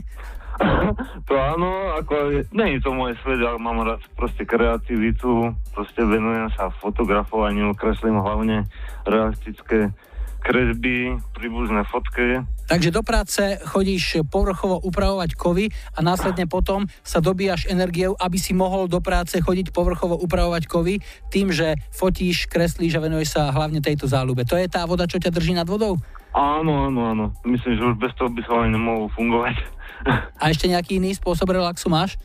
[1.32, 6.52] To áno, ako nie je to môj svet, ale mám rád proste kreativitu, proste venujem
[6.52, 8.68] sa fotografovaniu, kreslím hlavne
[9.08, 9.96] realistické
[10.40, 12.44] kresby, príbuzné fotky.
[12.70, 18.54] Takže do práce chodíš povrchovo upravovať kovy a následne potom sa dobíjaš energiou, aby si
[18.54, 21.02] mohol do práce chodiť povrchovo upravovať kovy
[21.34, 24.46] tým, že fotíš, kreslíš a venuješ sa hlavne tejto záľube.
[24.48, 25.98] To je tá voda, čo ťa drží nad vodou?
[26.34, 27.26] Áno, áno, áno.
[27.42, 29.56] Myslím, že už bez toho by som ani nemohol fungovať.
[30.42, 32.16] A ešte nejaký iný spôsob relaxu máš?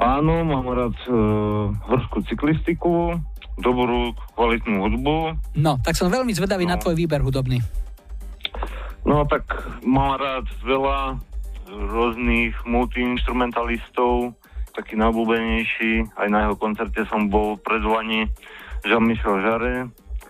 [0.00, 1.12] Áno, mám rád e,
[1.84, 3.20] horskú cyklistiku,
[3.58, 5.14] dobrú kvalitnú hudbu.
[5.58, 7.58] No, tak som veľmi zvedavý na tvoj výber hudobný.
[9.02, 9.48] No tak
[9.82, 11.18] mám rád veľa
[11.70, 14.34] rôznych multiinstrumentalistov,
[14.76, 18.28] taký najobľúbenejší, aj na jeho koncerte som bol pred Lani
[18.86, 19.76] Jean-Michel Jarre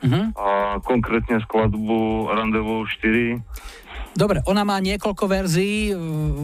[0.01, 0.33] Mhm.
[0.33, 3.37] a konkrétne skladbu Rendezvous 4.
[4.11, 5.95] Dobre, ona má niekoľko verzií,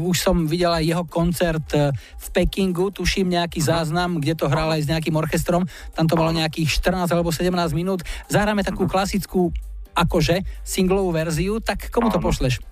[0.07, 4.71] už som videl aj jeho koncert uh, v Pekingu, tuším nejaký záznam, kde to hral
[4.71, 8.07] aj s nejakým orchestrom, tam to malo nejakých 14 alebo 17 minút.
[8.31, 9.51] Zahráme takú klasickú,
[9.99, 12.63] akože, singlovú verziu, tak komu to pošleš?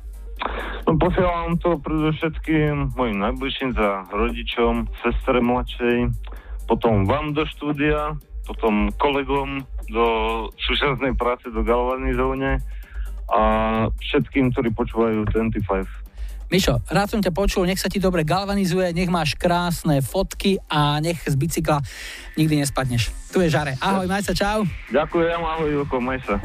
[0.85, 6.13] No posielam to predovšetkým mojim najbližším za rodičom, sestre mladšej,
[6.71, 8.15] potom vám do štúdia,
[8.45, 10.07] potom kolegom do
[10.61, 12.61] súčasnej práce do galvanizovne
[13.31, 13.41] a
[13.89, 16.05] všetkým, ktorí počúvajú 25.
[16.53, 21.01] Mišo, rád som ťa počul, nech sa ti dobre galvanizuje, nech máš krásne fotky a
[21.01, 21.81] nech z bicykla
[22.37, 23.11] nikdy nespadneš.
[23.33, 23.81] Tu je Žare.
[23.81, 24.63] Ahoj, maj sa, čau.
[24.93, 26.37] Ďakujem, ahoj Jurko, maj sa.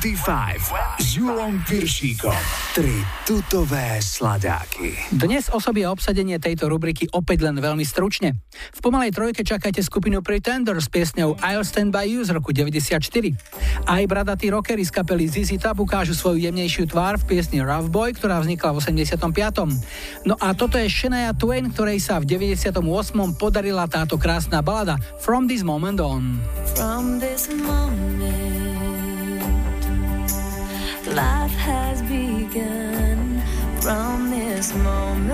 [0.00, 2.32] S Julom Piršíkom.
[2.72, 4.96] Tri tutové sladáky.
[5.12, 8.40] Dnes osobie obsadenie tejto rubriky opäť len veľmi stručne.
[8.72, 12.96] V pomalej trojke čakajte skupinu Pretender s piesňou I'll Stand By You z roku 94.
[13.84, 18.16] Aj bradatí rockery z kapely ZZ Top ukážu svoju jemnejšiu tvár v piesni Rough Boy,
[18.16, 20.24] ktorá vznikla v 85.
[20.24, 22.72] No a toto je Shania Twain, ktorej sa v 98.
[23.36, 26.40] podarila táto krásna balada From This Moment On.
[26.72, 28.59] From this moment,
[32.52, 35.30] From this moment,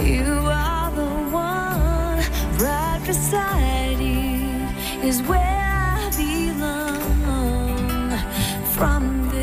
[0.00, 2.22] you are the one.
[2.58, 4.68] Right beside you
[5.04, 7.10] is where I belong.
[8.76, 9.41] From this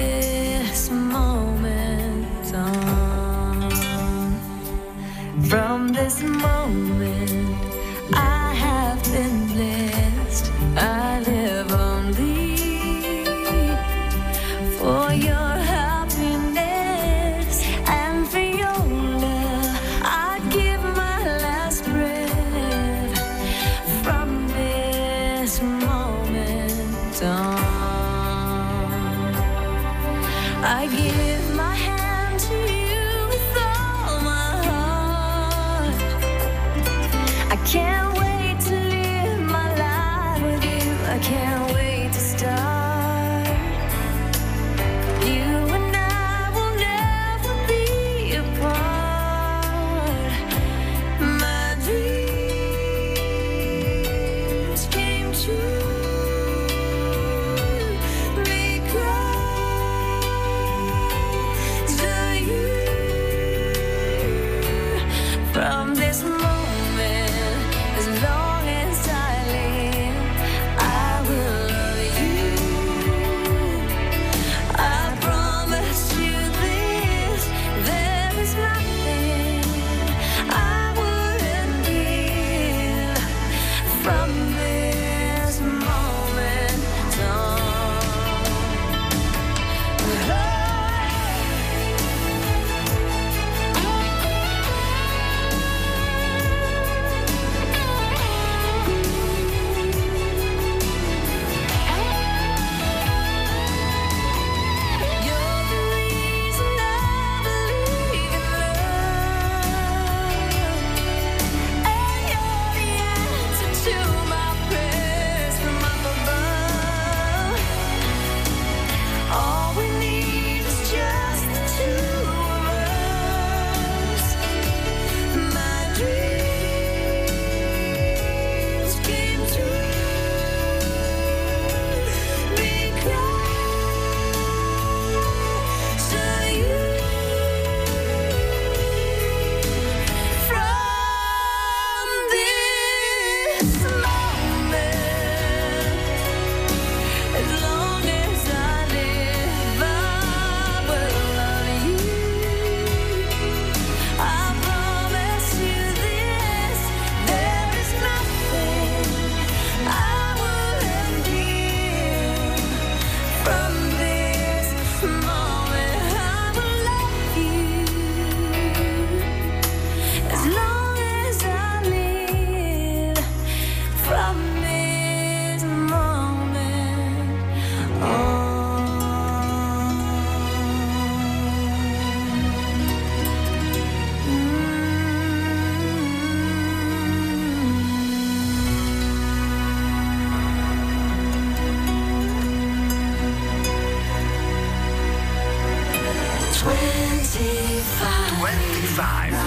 [199.00, 199.40] live.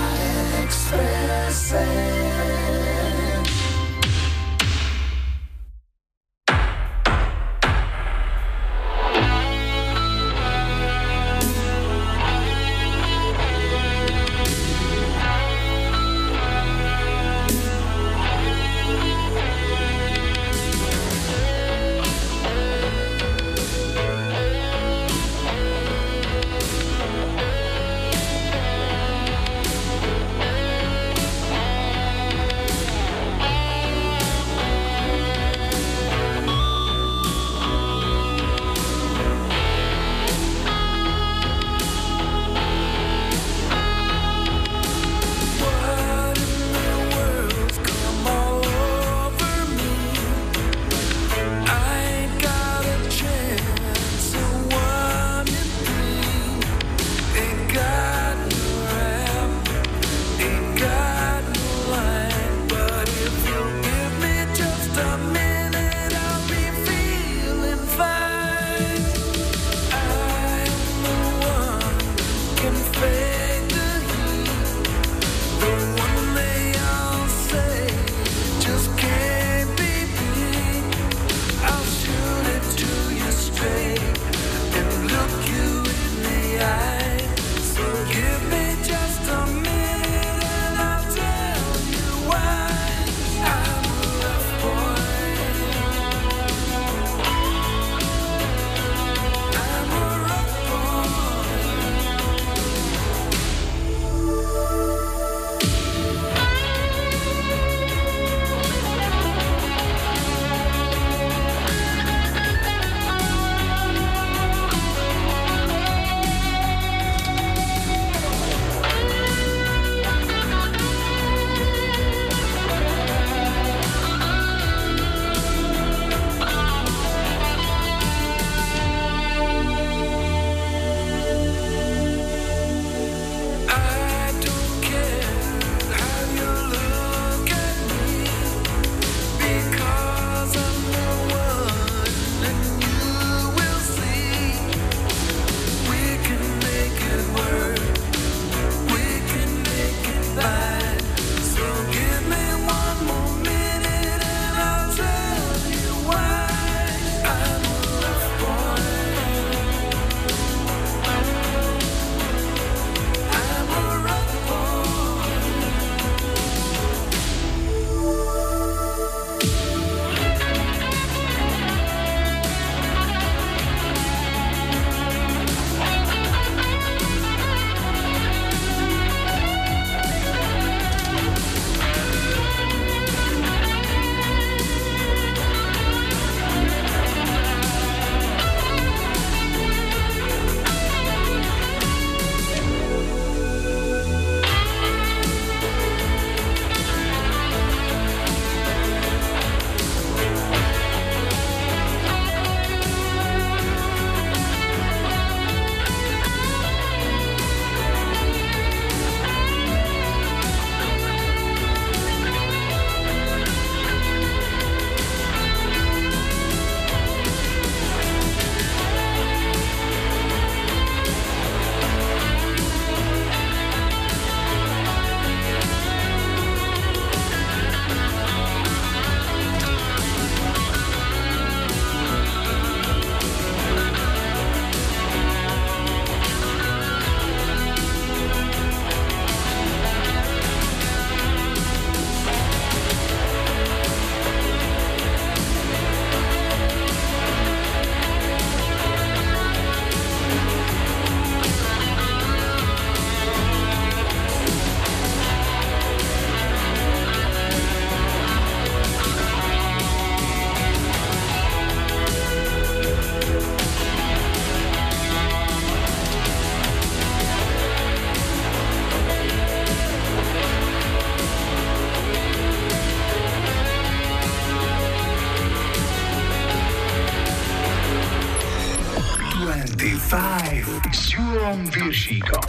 [282.13, 282.42] Chico.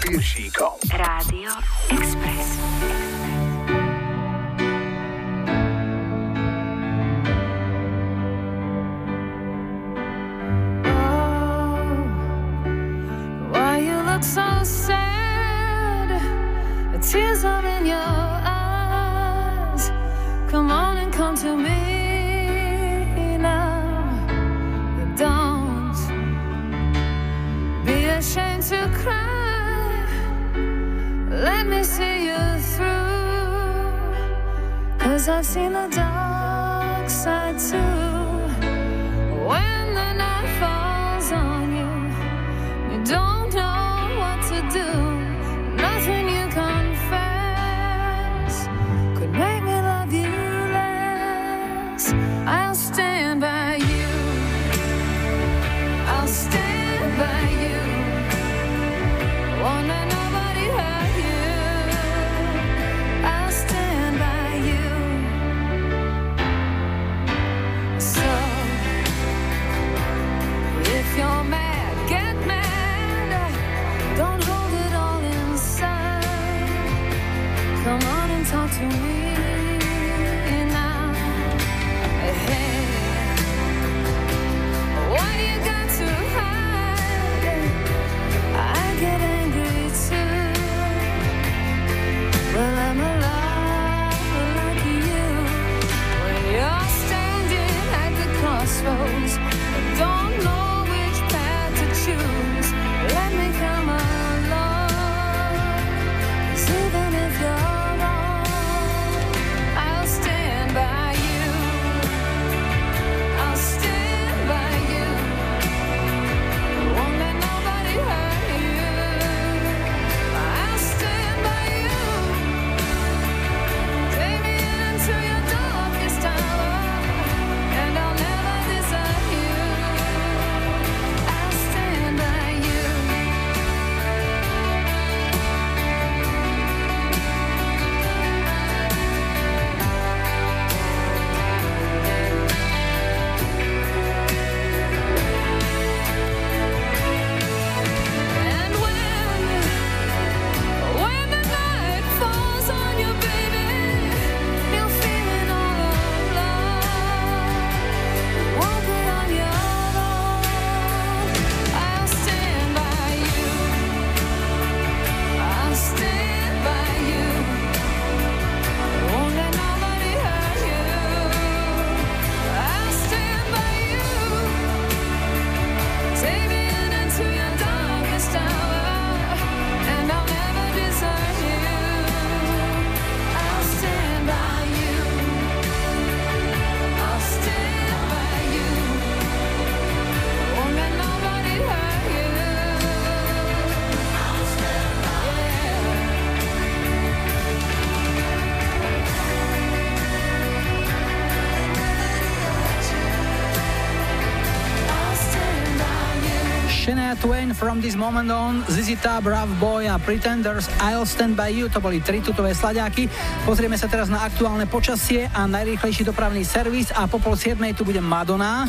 [207.24, 211.72] Twain From This Moment On, ZZ Top, Rough Boy a Pretenders I'll Stand By You,
[211.72, 213.08] to boli tri tutové slaďáky.
[213.48, 217.88] Pozrieme sa teraz na aktuálne počasie a najrýchlejší dopravný servis a po pol siedmej tu
[217.88, 218.68] bude Madonna.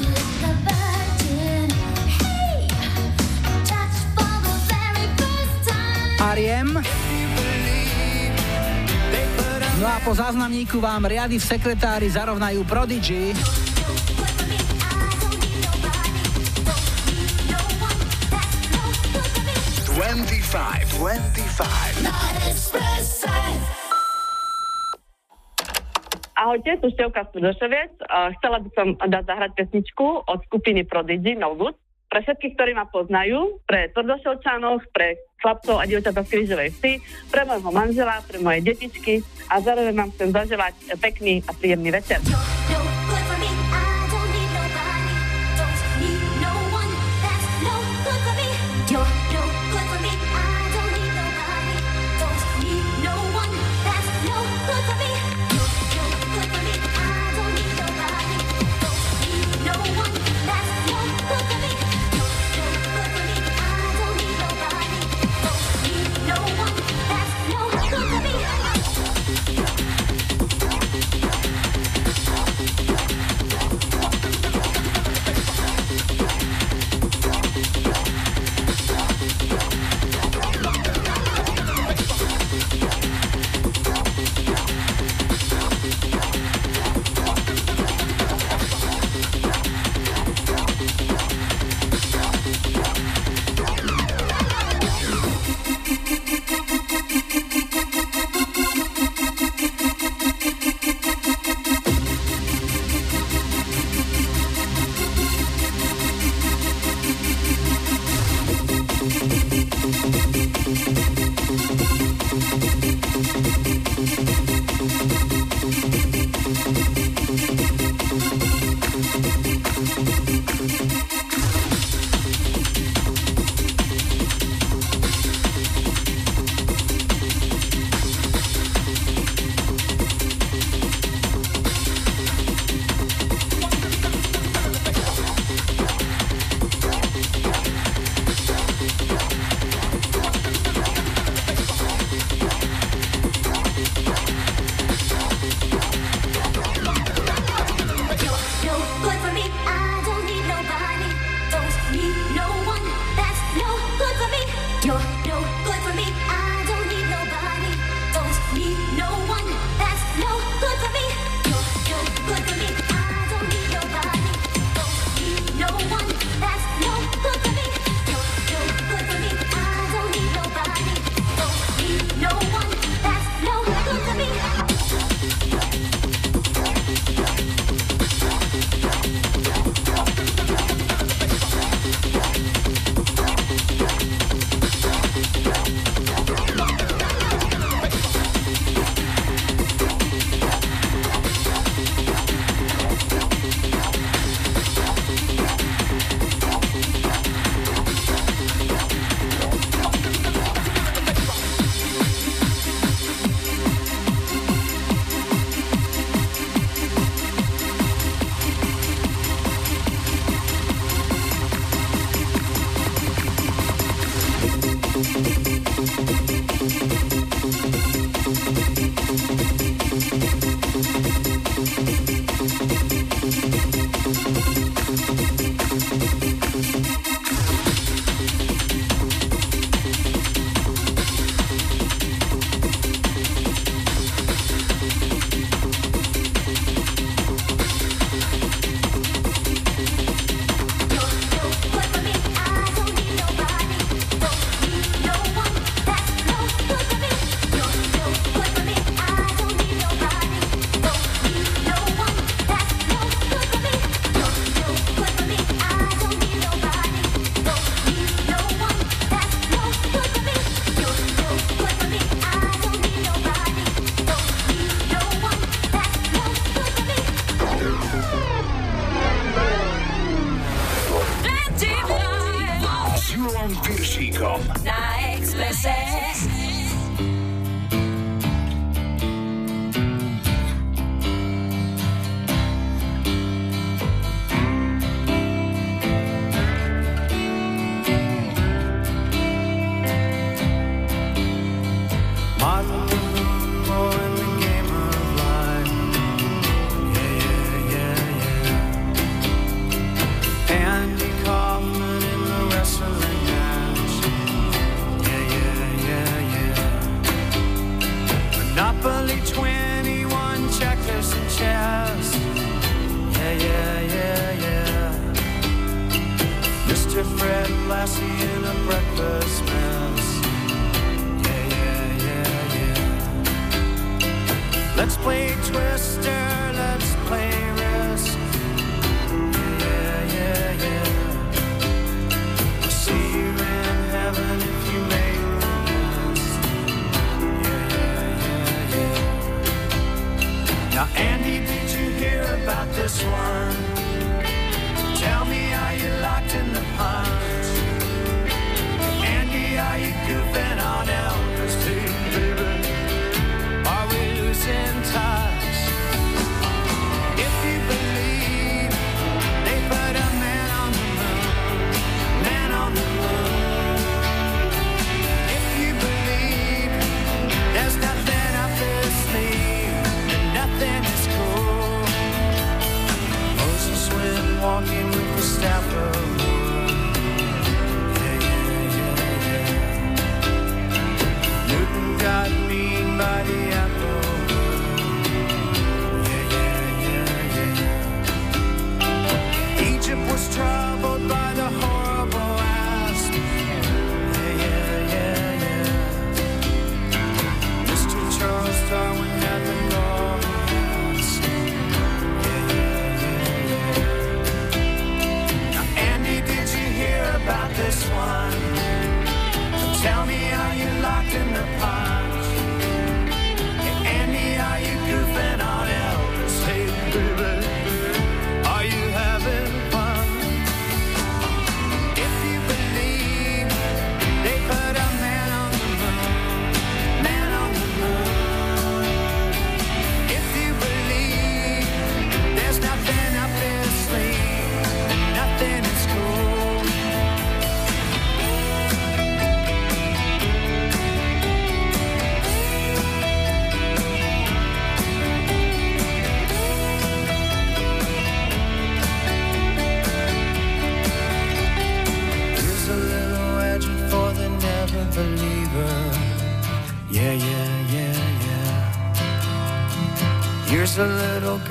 [6.22, 6.78] Ariem.
[9.82, 13.34] No a po záznamníku vám riady v sekretári zarovnajú Prodigy.
[26.54, 27.98] Ahojte, tu Števka Studoševec.
[28.38, 31.74] Chcela by som dať zahrať pesničku od skupiny Prodigy No Good.
[32.06, 37.02] Pre všetkých, ktorí ma poznajú, pre tvrdošovčanov, pre chlapcov a dievčatá z Krížovej vsi,
[37.34, 42.22] pre môjho manžela, pre moje detičky a zároveň vám chcem zaželať pekný a príjemný večer.
[42.22, 42.38] Jo,
[42.70, 43.03] jo.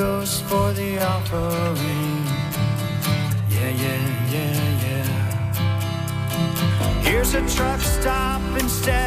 [0.03, 2.25] goes for the offering.
[3.55, 4.03] Yeah, yeah,
[4.33, 5.09] yeah, yeah.
[7.07, 9.02] Here's a truck stop instead.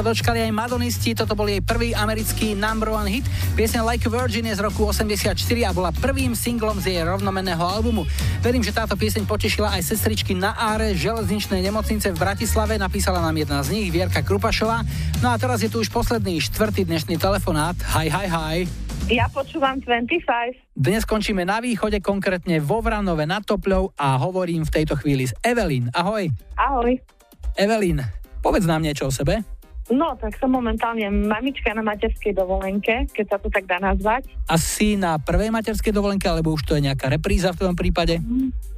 [0.00, 3.28] Sa dočkali aj Madonisti, toto bol jej prvý americký number one hit.
[3.52, 5.36] Piesň Like a Virgin je z roku 84
[5.68, 8.08] a bola prvým singlom z jej rovnomenného albumu.
[8.40, 13.44] Verím, že táto pieseň potešila aj sestričky na Áre železničnej nemocnice v Bratislave, napísala nám
[13.44, 14.88] jedna z nich, Vierka Krupašová.
[15.20, 17.76] No a teraz je tu už posledný, štvrtý dnešný telefonát.
[17.92, 18.56] Hi, hi, hi.
[19.12, 20.80] Ja počúvam 25.
[20.80, 25.36] Dnes končíme na východe, konkrétne vo Vranove nad Topľou a hovorím v tejto chvíli s
[25.44, 25.92] Evelyn.
[25.92, 26.32] Ahoj.
[26.56, 26.96] Ahoj.
[27.52, 28.00] Evelyn,
[28.40, 29.59] povedz nám niečo o sebe.
[29.90, 34.30] No, tak som momentálne mamička na materskej dovolenke, keď sa to tak dá nazvať.
[34.46, 38.22] Asi na prvej materskej dovolenke, alebo už to je nejaká repríza v tvojom prípade?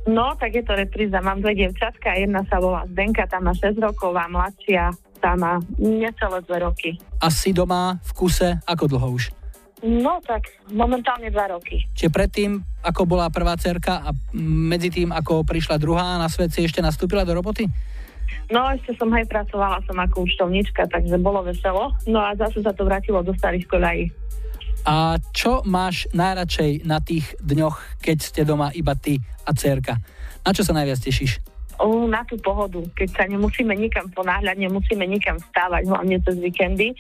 [0.09, 1.21] No, tak je to repríza.
[1.21, 4.91] Mám dve dievčatka, jedna sa volá Zdenka, tá má 6 rokov a mladšia
[5.23, 6.99] tá má necelé 2 roky.
[7.23, 9.31] Asi doma v kuse, ako dlho už?
[9.87, 11.87] No, tak momentálne 2 roky.
[11.95, 16.67] Čiže predtým, ako bola prvá cerka a medzi tým, ako prišla druhá na svet, si
[16.67, 17.71] ešte nastúpila do roboty?
[18.51, 21.95] No, ešte som aj pracovala som ako účtovníčka, takže bolo veselo.
[22.09, 24.05] No a zase sa to vrátilo do starých koľají.
[24.83, 30.03] A čo máš najradšej na tých dňoch, keď ste doma iba ty a cerka?
[30.43, 31.52] Na čo sa najviac tešíš?
[31.83, 36.95] Na tú pohodu, keď sa nemusíme nikam ponáhľať, nemusíme nikam vstávať, hlavne cez víkendy.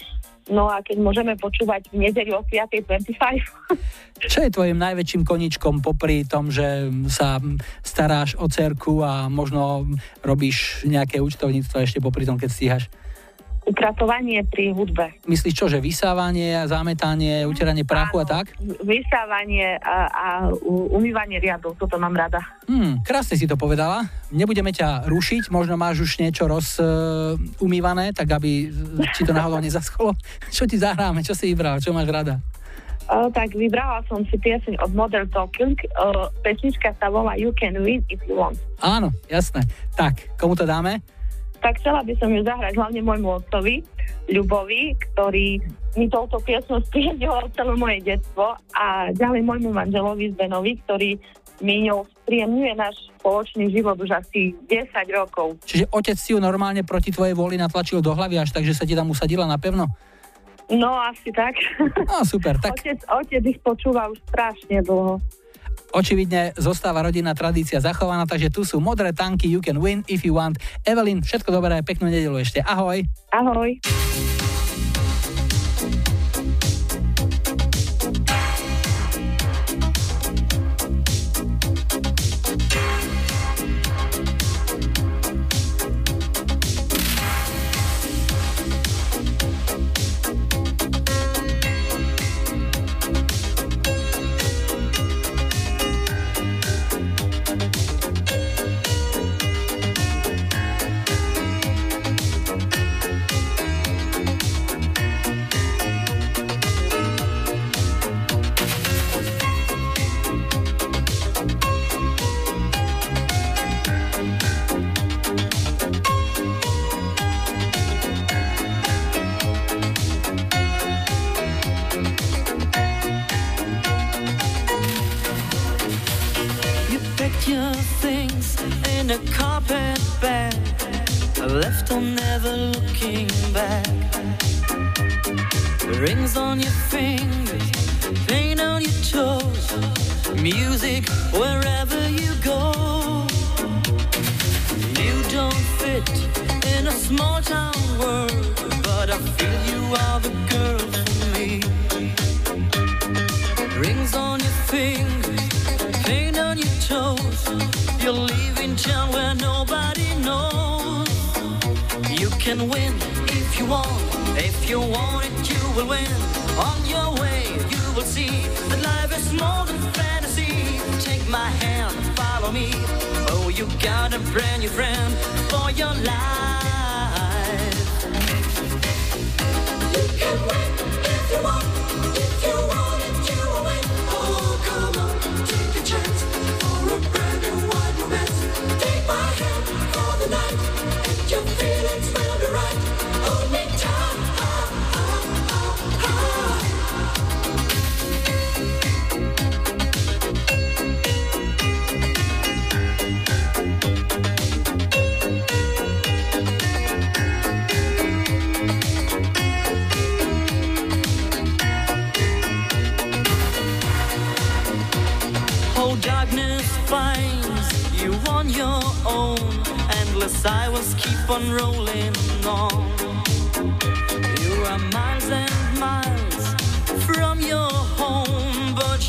[0.50, 4.26] No a keď môžeme počúvať v nedeľu o 5.25.
[4.26, 7.38] Čo je tvojim najväčším koničkom popri tom, že sa
[7.86, 9.86] staráš o cerku a možno
[10.26, 12.90] robíš nejaké účtovníctvo ešte popri tom, keď stíhaš?
[13.62, 15.14] Upratovanie pri hudbe.
[15.30, 18.50] Myslíš čo, že vysávanie, zametanie, utieranie prachu a tak?
[18.82, 20.26] Vysávanie a, a
[20.66, 22.42] umývanie riadov, toto mám rada.
[22.66, 24.02] Hmm, krásne si to povedala.
[24.34, 28.74] Nebudeme ťa rušiť, možno máš už niečo roz uh, umývané, tak aby
[29.14, 30.10] ti to náhodou nezaschlo.
[30.54, 32.42] Čo ti zahráme, čo si vybral, čo máš rada?
[33.10, 35.74] O, tak vybrala som si pieseň od Modern Talking.
[35.98, 38.56] O, pesnička sa volá You Can Win If You Want.
[38.78, 39.66] Áno, jasné.
[39.98, 41.02] Tak, komu to dáme?
[41.62, 43.86] Tak chcela by som ju zahrať hlavne môjmu otcovi,
[44.30, 45.58] Ľubovi, ktorý
[45.98, 51.10] mi touto piesňou spriemňoval celé moje detstvo a ďalej môjmu manželovi Zbenovi, ktorý
[51.62, 55.58] mi ňou spríjemňuje náš spoločný život už asi 10 rokov.
[55.62, 58.82] Čiže otec si ju normálne proti tvojej voli natlačil do hlavy až tak, že sa
[58.82, 59.86] ti tam usadila napevno?
[60.72, 61.58] No, asi tak.
[62.08, 65.20] No, super, tak Otec, otec ich počúva už strašne dlho.
[65.92, 70.34] Očividne zostáva rodinná tradícia zachovaná, takže tu sú modré tanky, you can win if you
[70.34, 70.56] want.
[70.88, 72.64] Evelyn, všetko dobré, peknú nedelu ešte.
[72.64, 73.04] Ahoj.
[73.30, 74.31] Ahoj.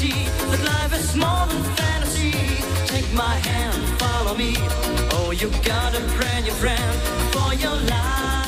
[0.00, 2.32] see that life is more than fantasy.
[2.86, 4.54] Take my hand, follow me.
[5.16, 6.94] Oh, you gotta brand your friend
[7.34, 8.39] for your life.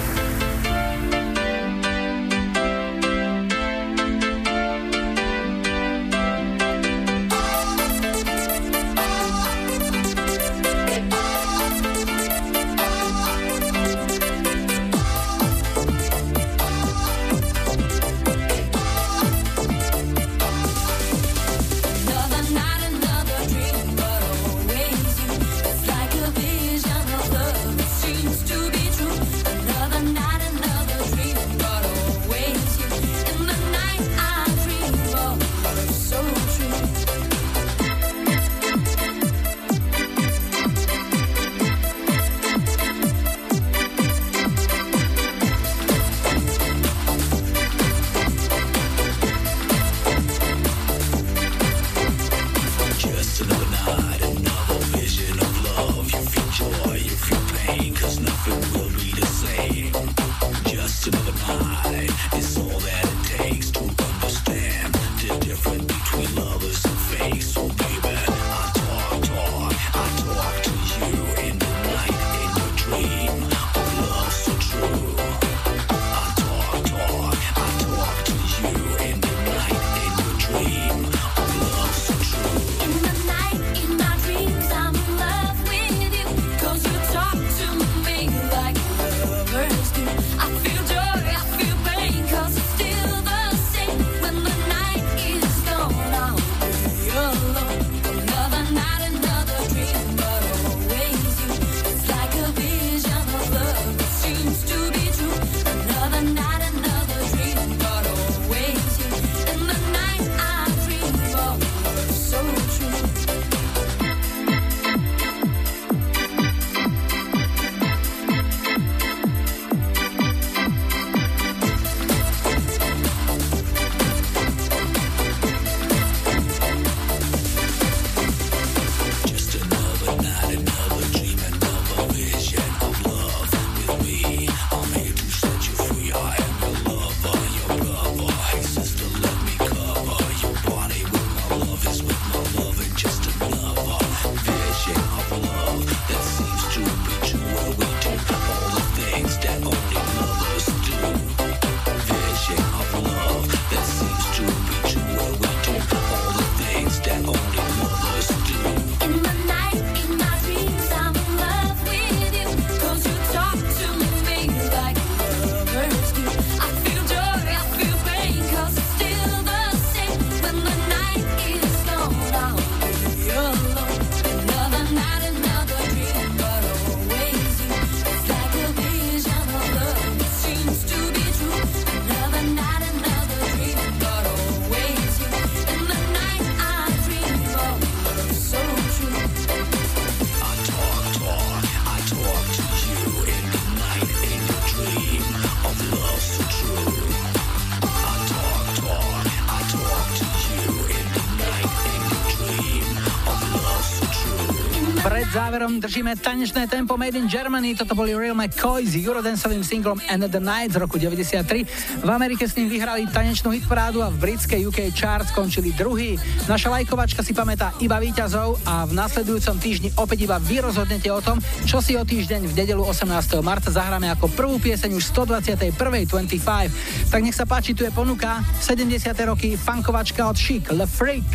[205.83, 207.75] držíme tanečné tempo Made in Germany.
[207.75, 212.07] Toto boli Real McCoy s eurodanceovým singlom End of the Night z roku 93.
[212.07, 216.23] V Amerike s ním vyhrali tanečnú hitparádu a v britskej UK Charts skončili druhý.
[216.47, 221.19] Naša lajkovačka si pamätá iba víťazov a v nasledujúcom týždni opäť iba vy rozhodnete o
[221.19, 223.43] tom, čo si o týždeň v nedelu 18.
[223.43, 227.11] marca zahráme ako prvú pieseň už 121.25.
[227.11, 228.87] Tak nech sa páči, tu je ponuka 70.
[229.27, 231.27] roky funkovačka od Chic, Le Freak.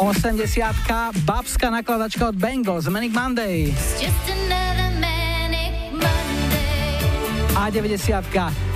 [0.00, 0.48] 80
[1.28, 3.68] babská nakladačka od Bengals, Manic Monday.
[7.52, 8.24] A 90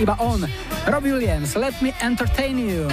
[0.04, 0.44] iba on,
[0.84, 2.92] Robbie Williams, Let Me Entertain You.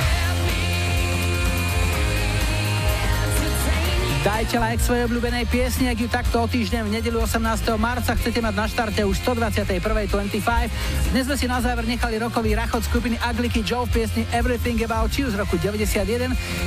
[4.22, 7.42] Dajte like svojej obľúbenej piesni, ak ju takto o týždeň v nedelu 18.
[7.82, 10.72] marca chcete mať na štarte už 121.25.
[11.12, 15.12] Dnes sme si na záver nechali rokový rachot skupiny Agliky Joe v piesni Everything About
[15.20, 16.08] You z roku 91.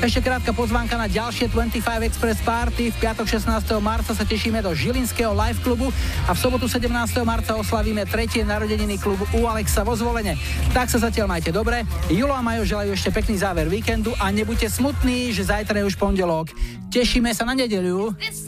[0.04, 2.92] Ešte krátka pozvánka na ďalšie 25 Express Party.
[2.92, 3.48] V piatok 16.
[3.80, 5.88] marca sa tešíme do Žilinského live klubu
[6.28, 6.92] a v sobotu 17.
[7.24, 10.36] marca oslavíme tretie narodeniny klubu u Alexa vo zvolenie.
[10.76, 11.88] Tak sa zatiaľ majte dobre.
[12.12, 15.96] Julo a Majo želajú ešte pekný záver víkendu a nebuďte smutní, že zajtra je už
[15.96, 16.52] pondelok.
[16.92, 18.12] Tešíme sa na nedeľu.
[18.20, 18.44] This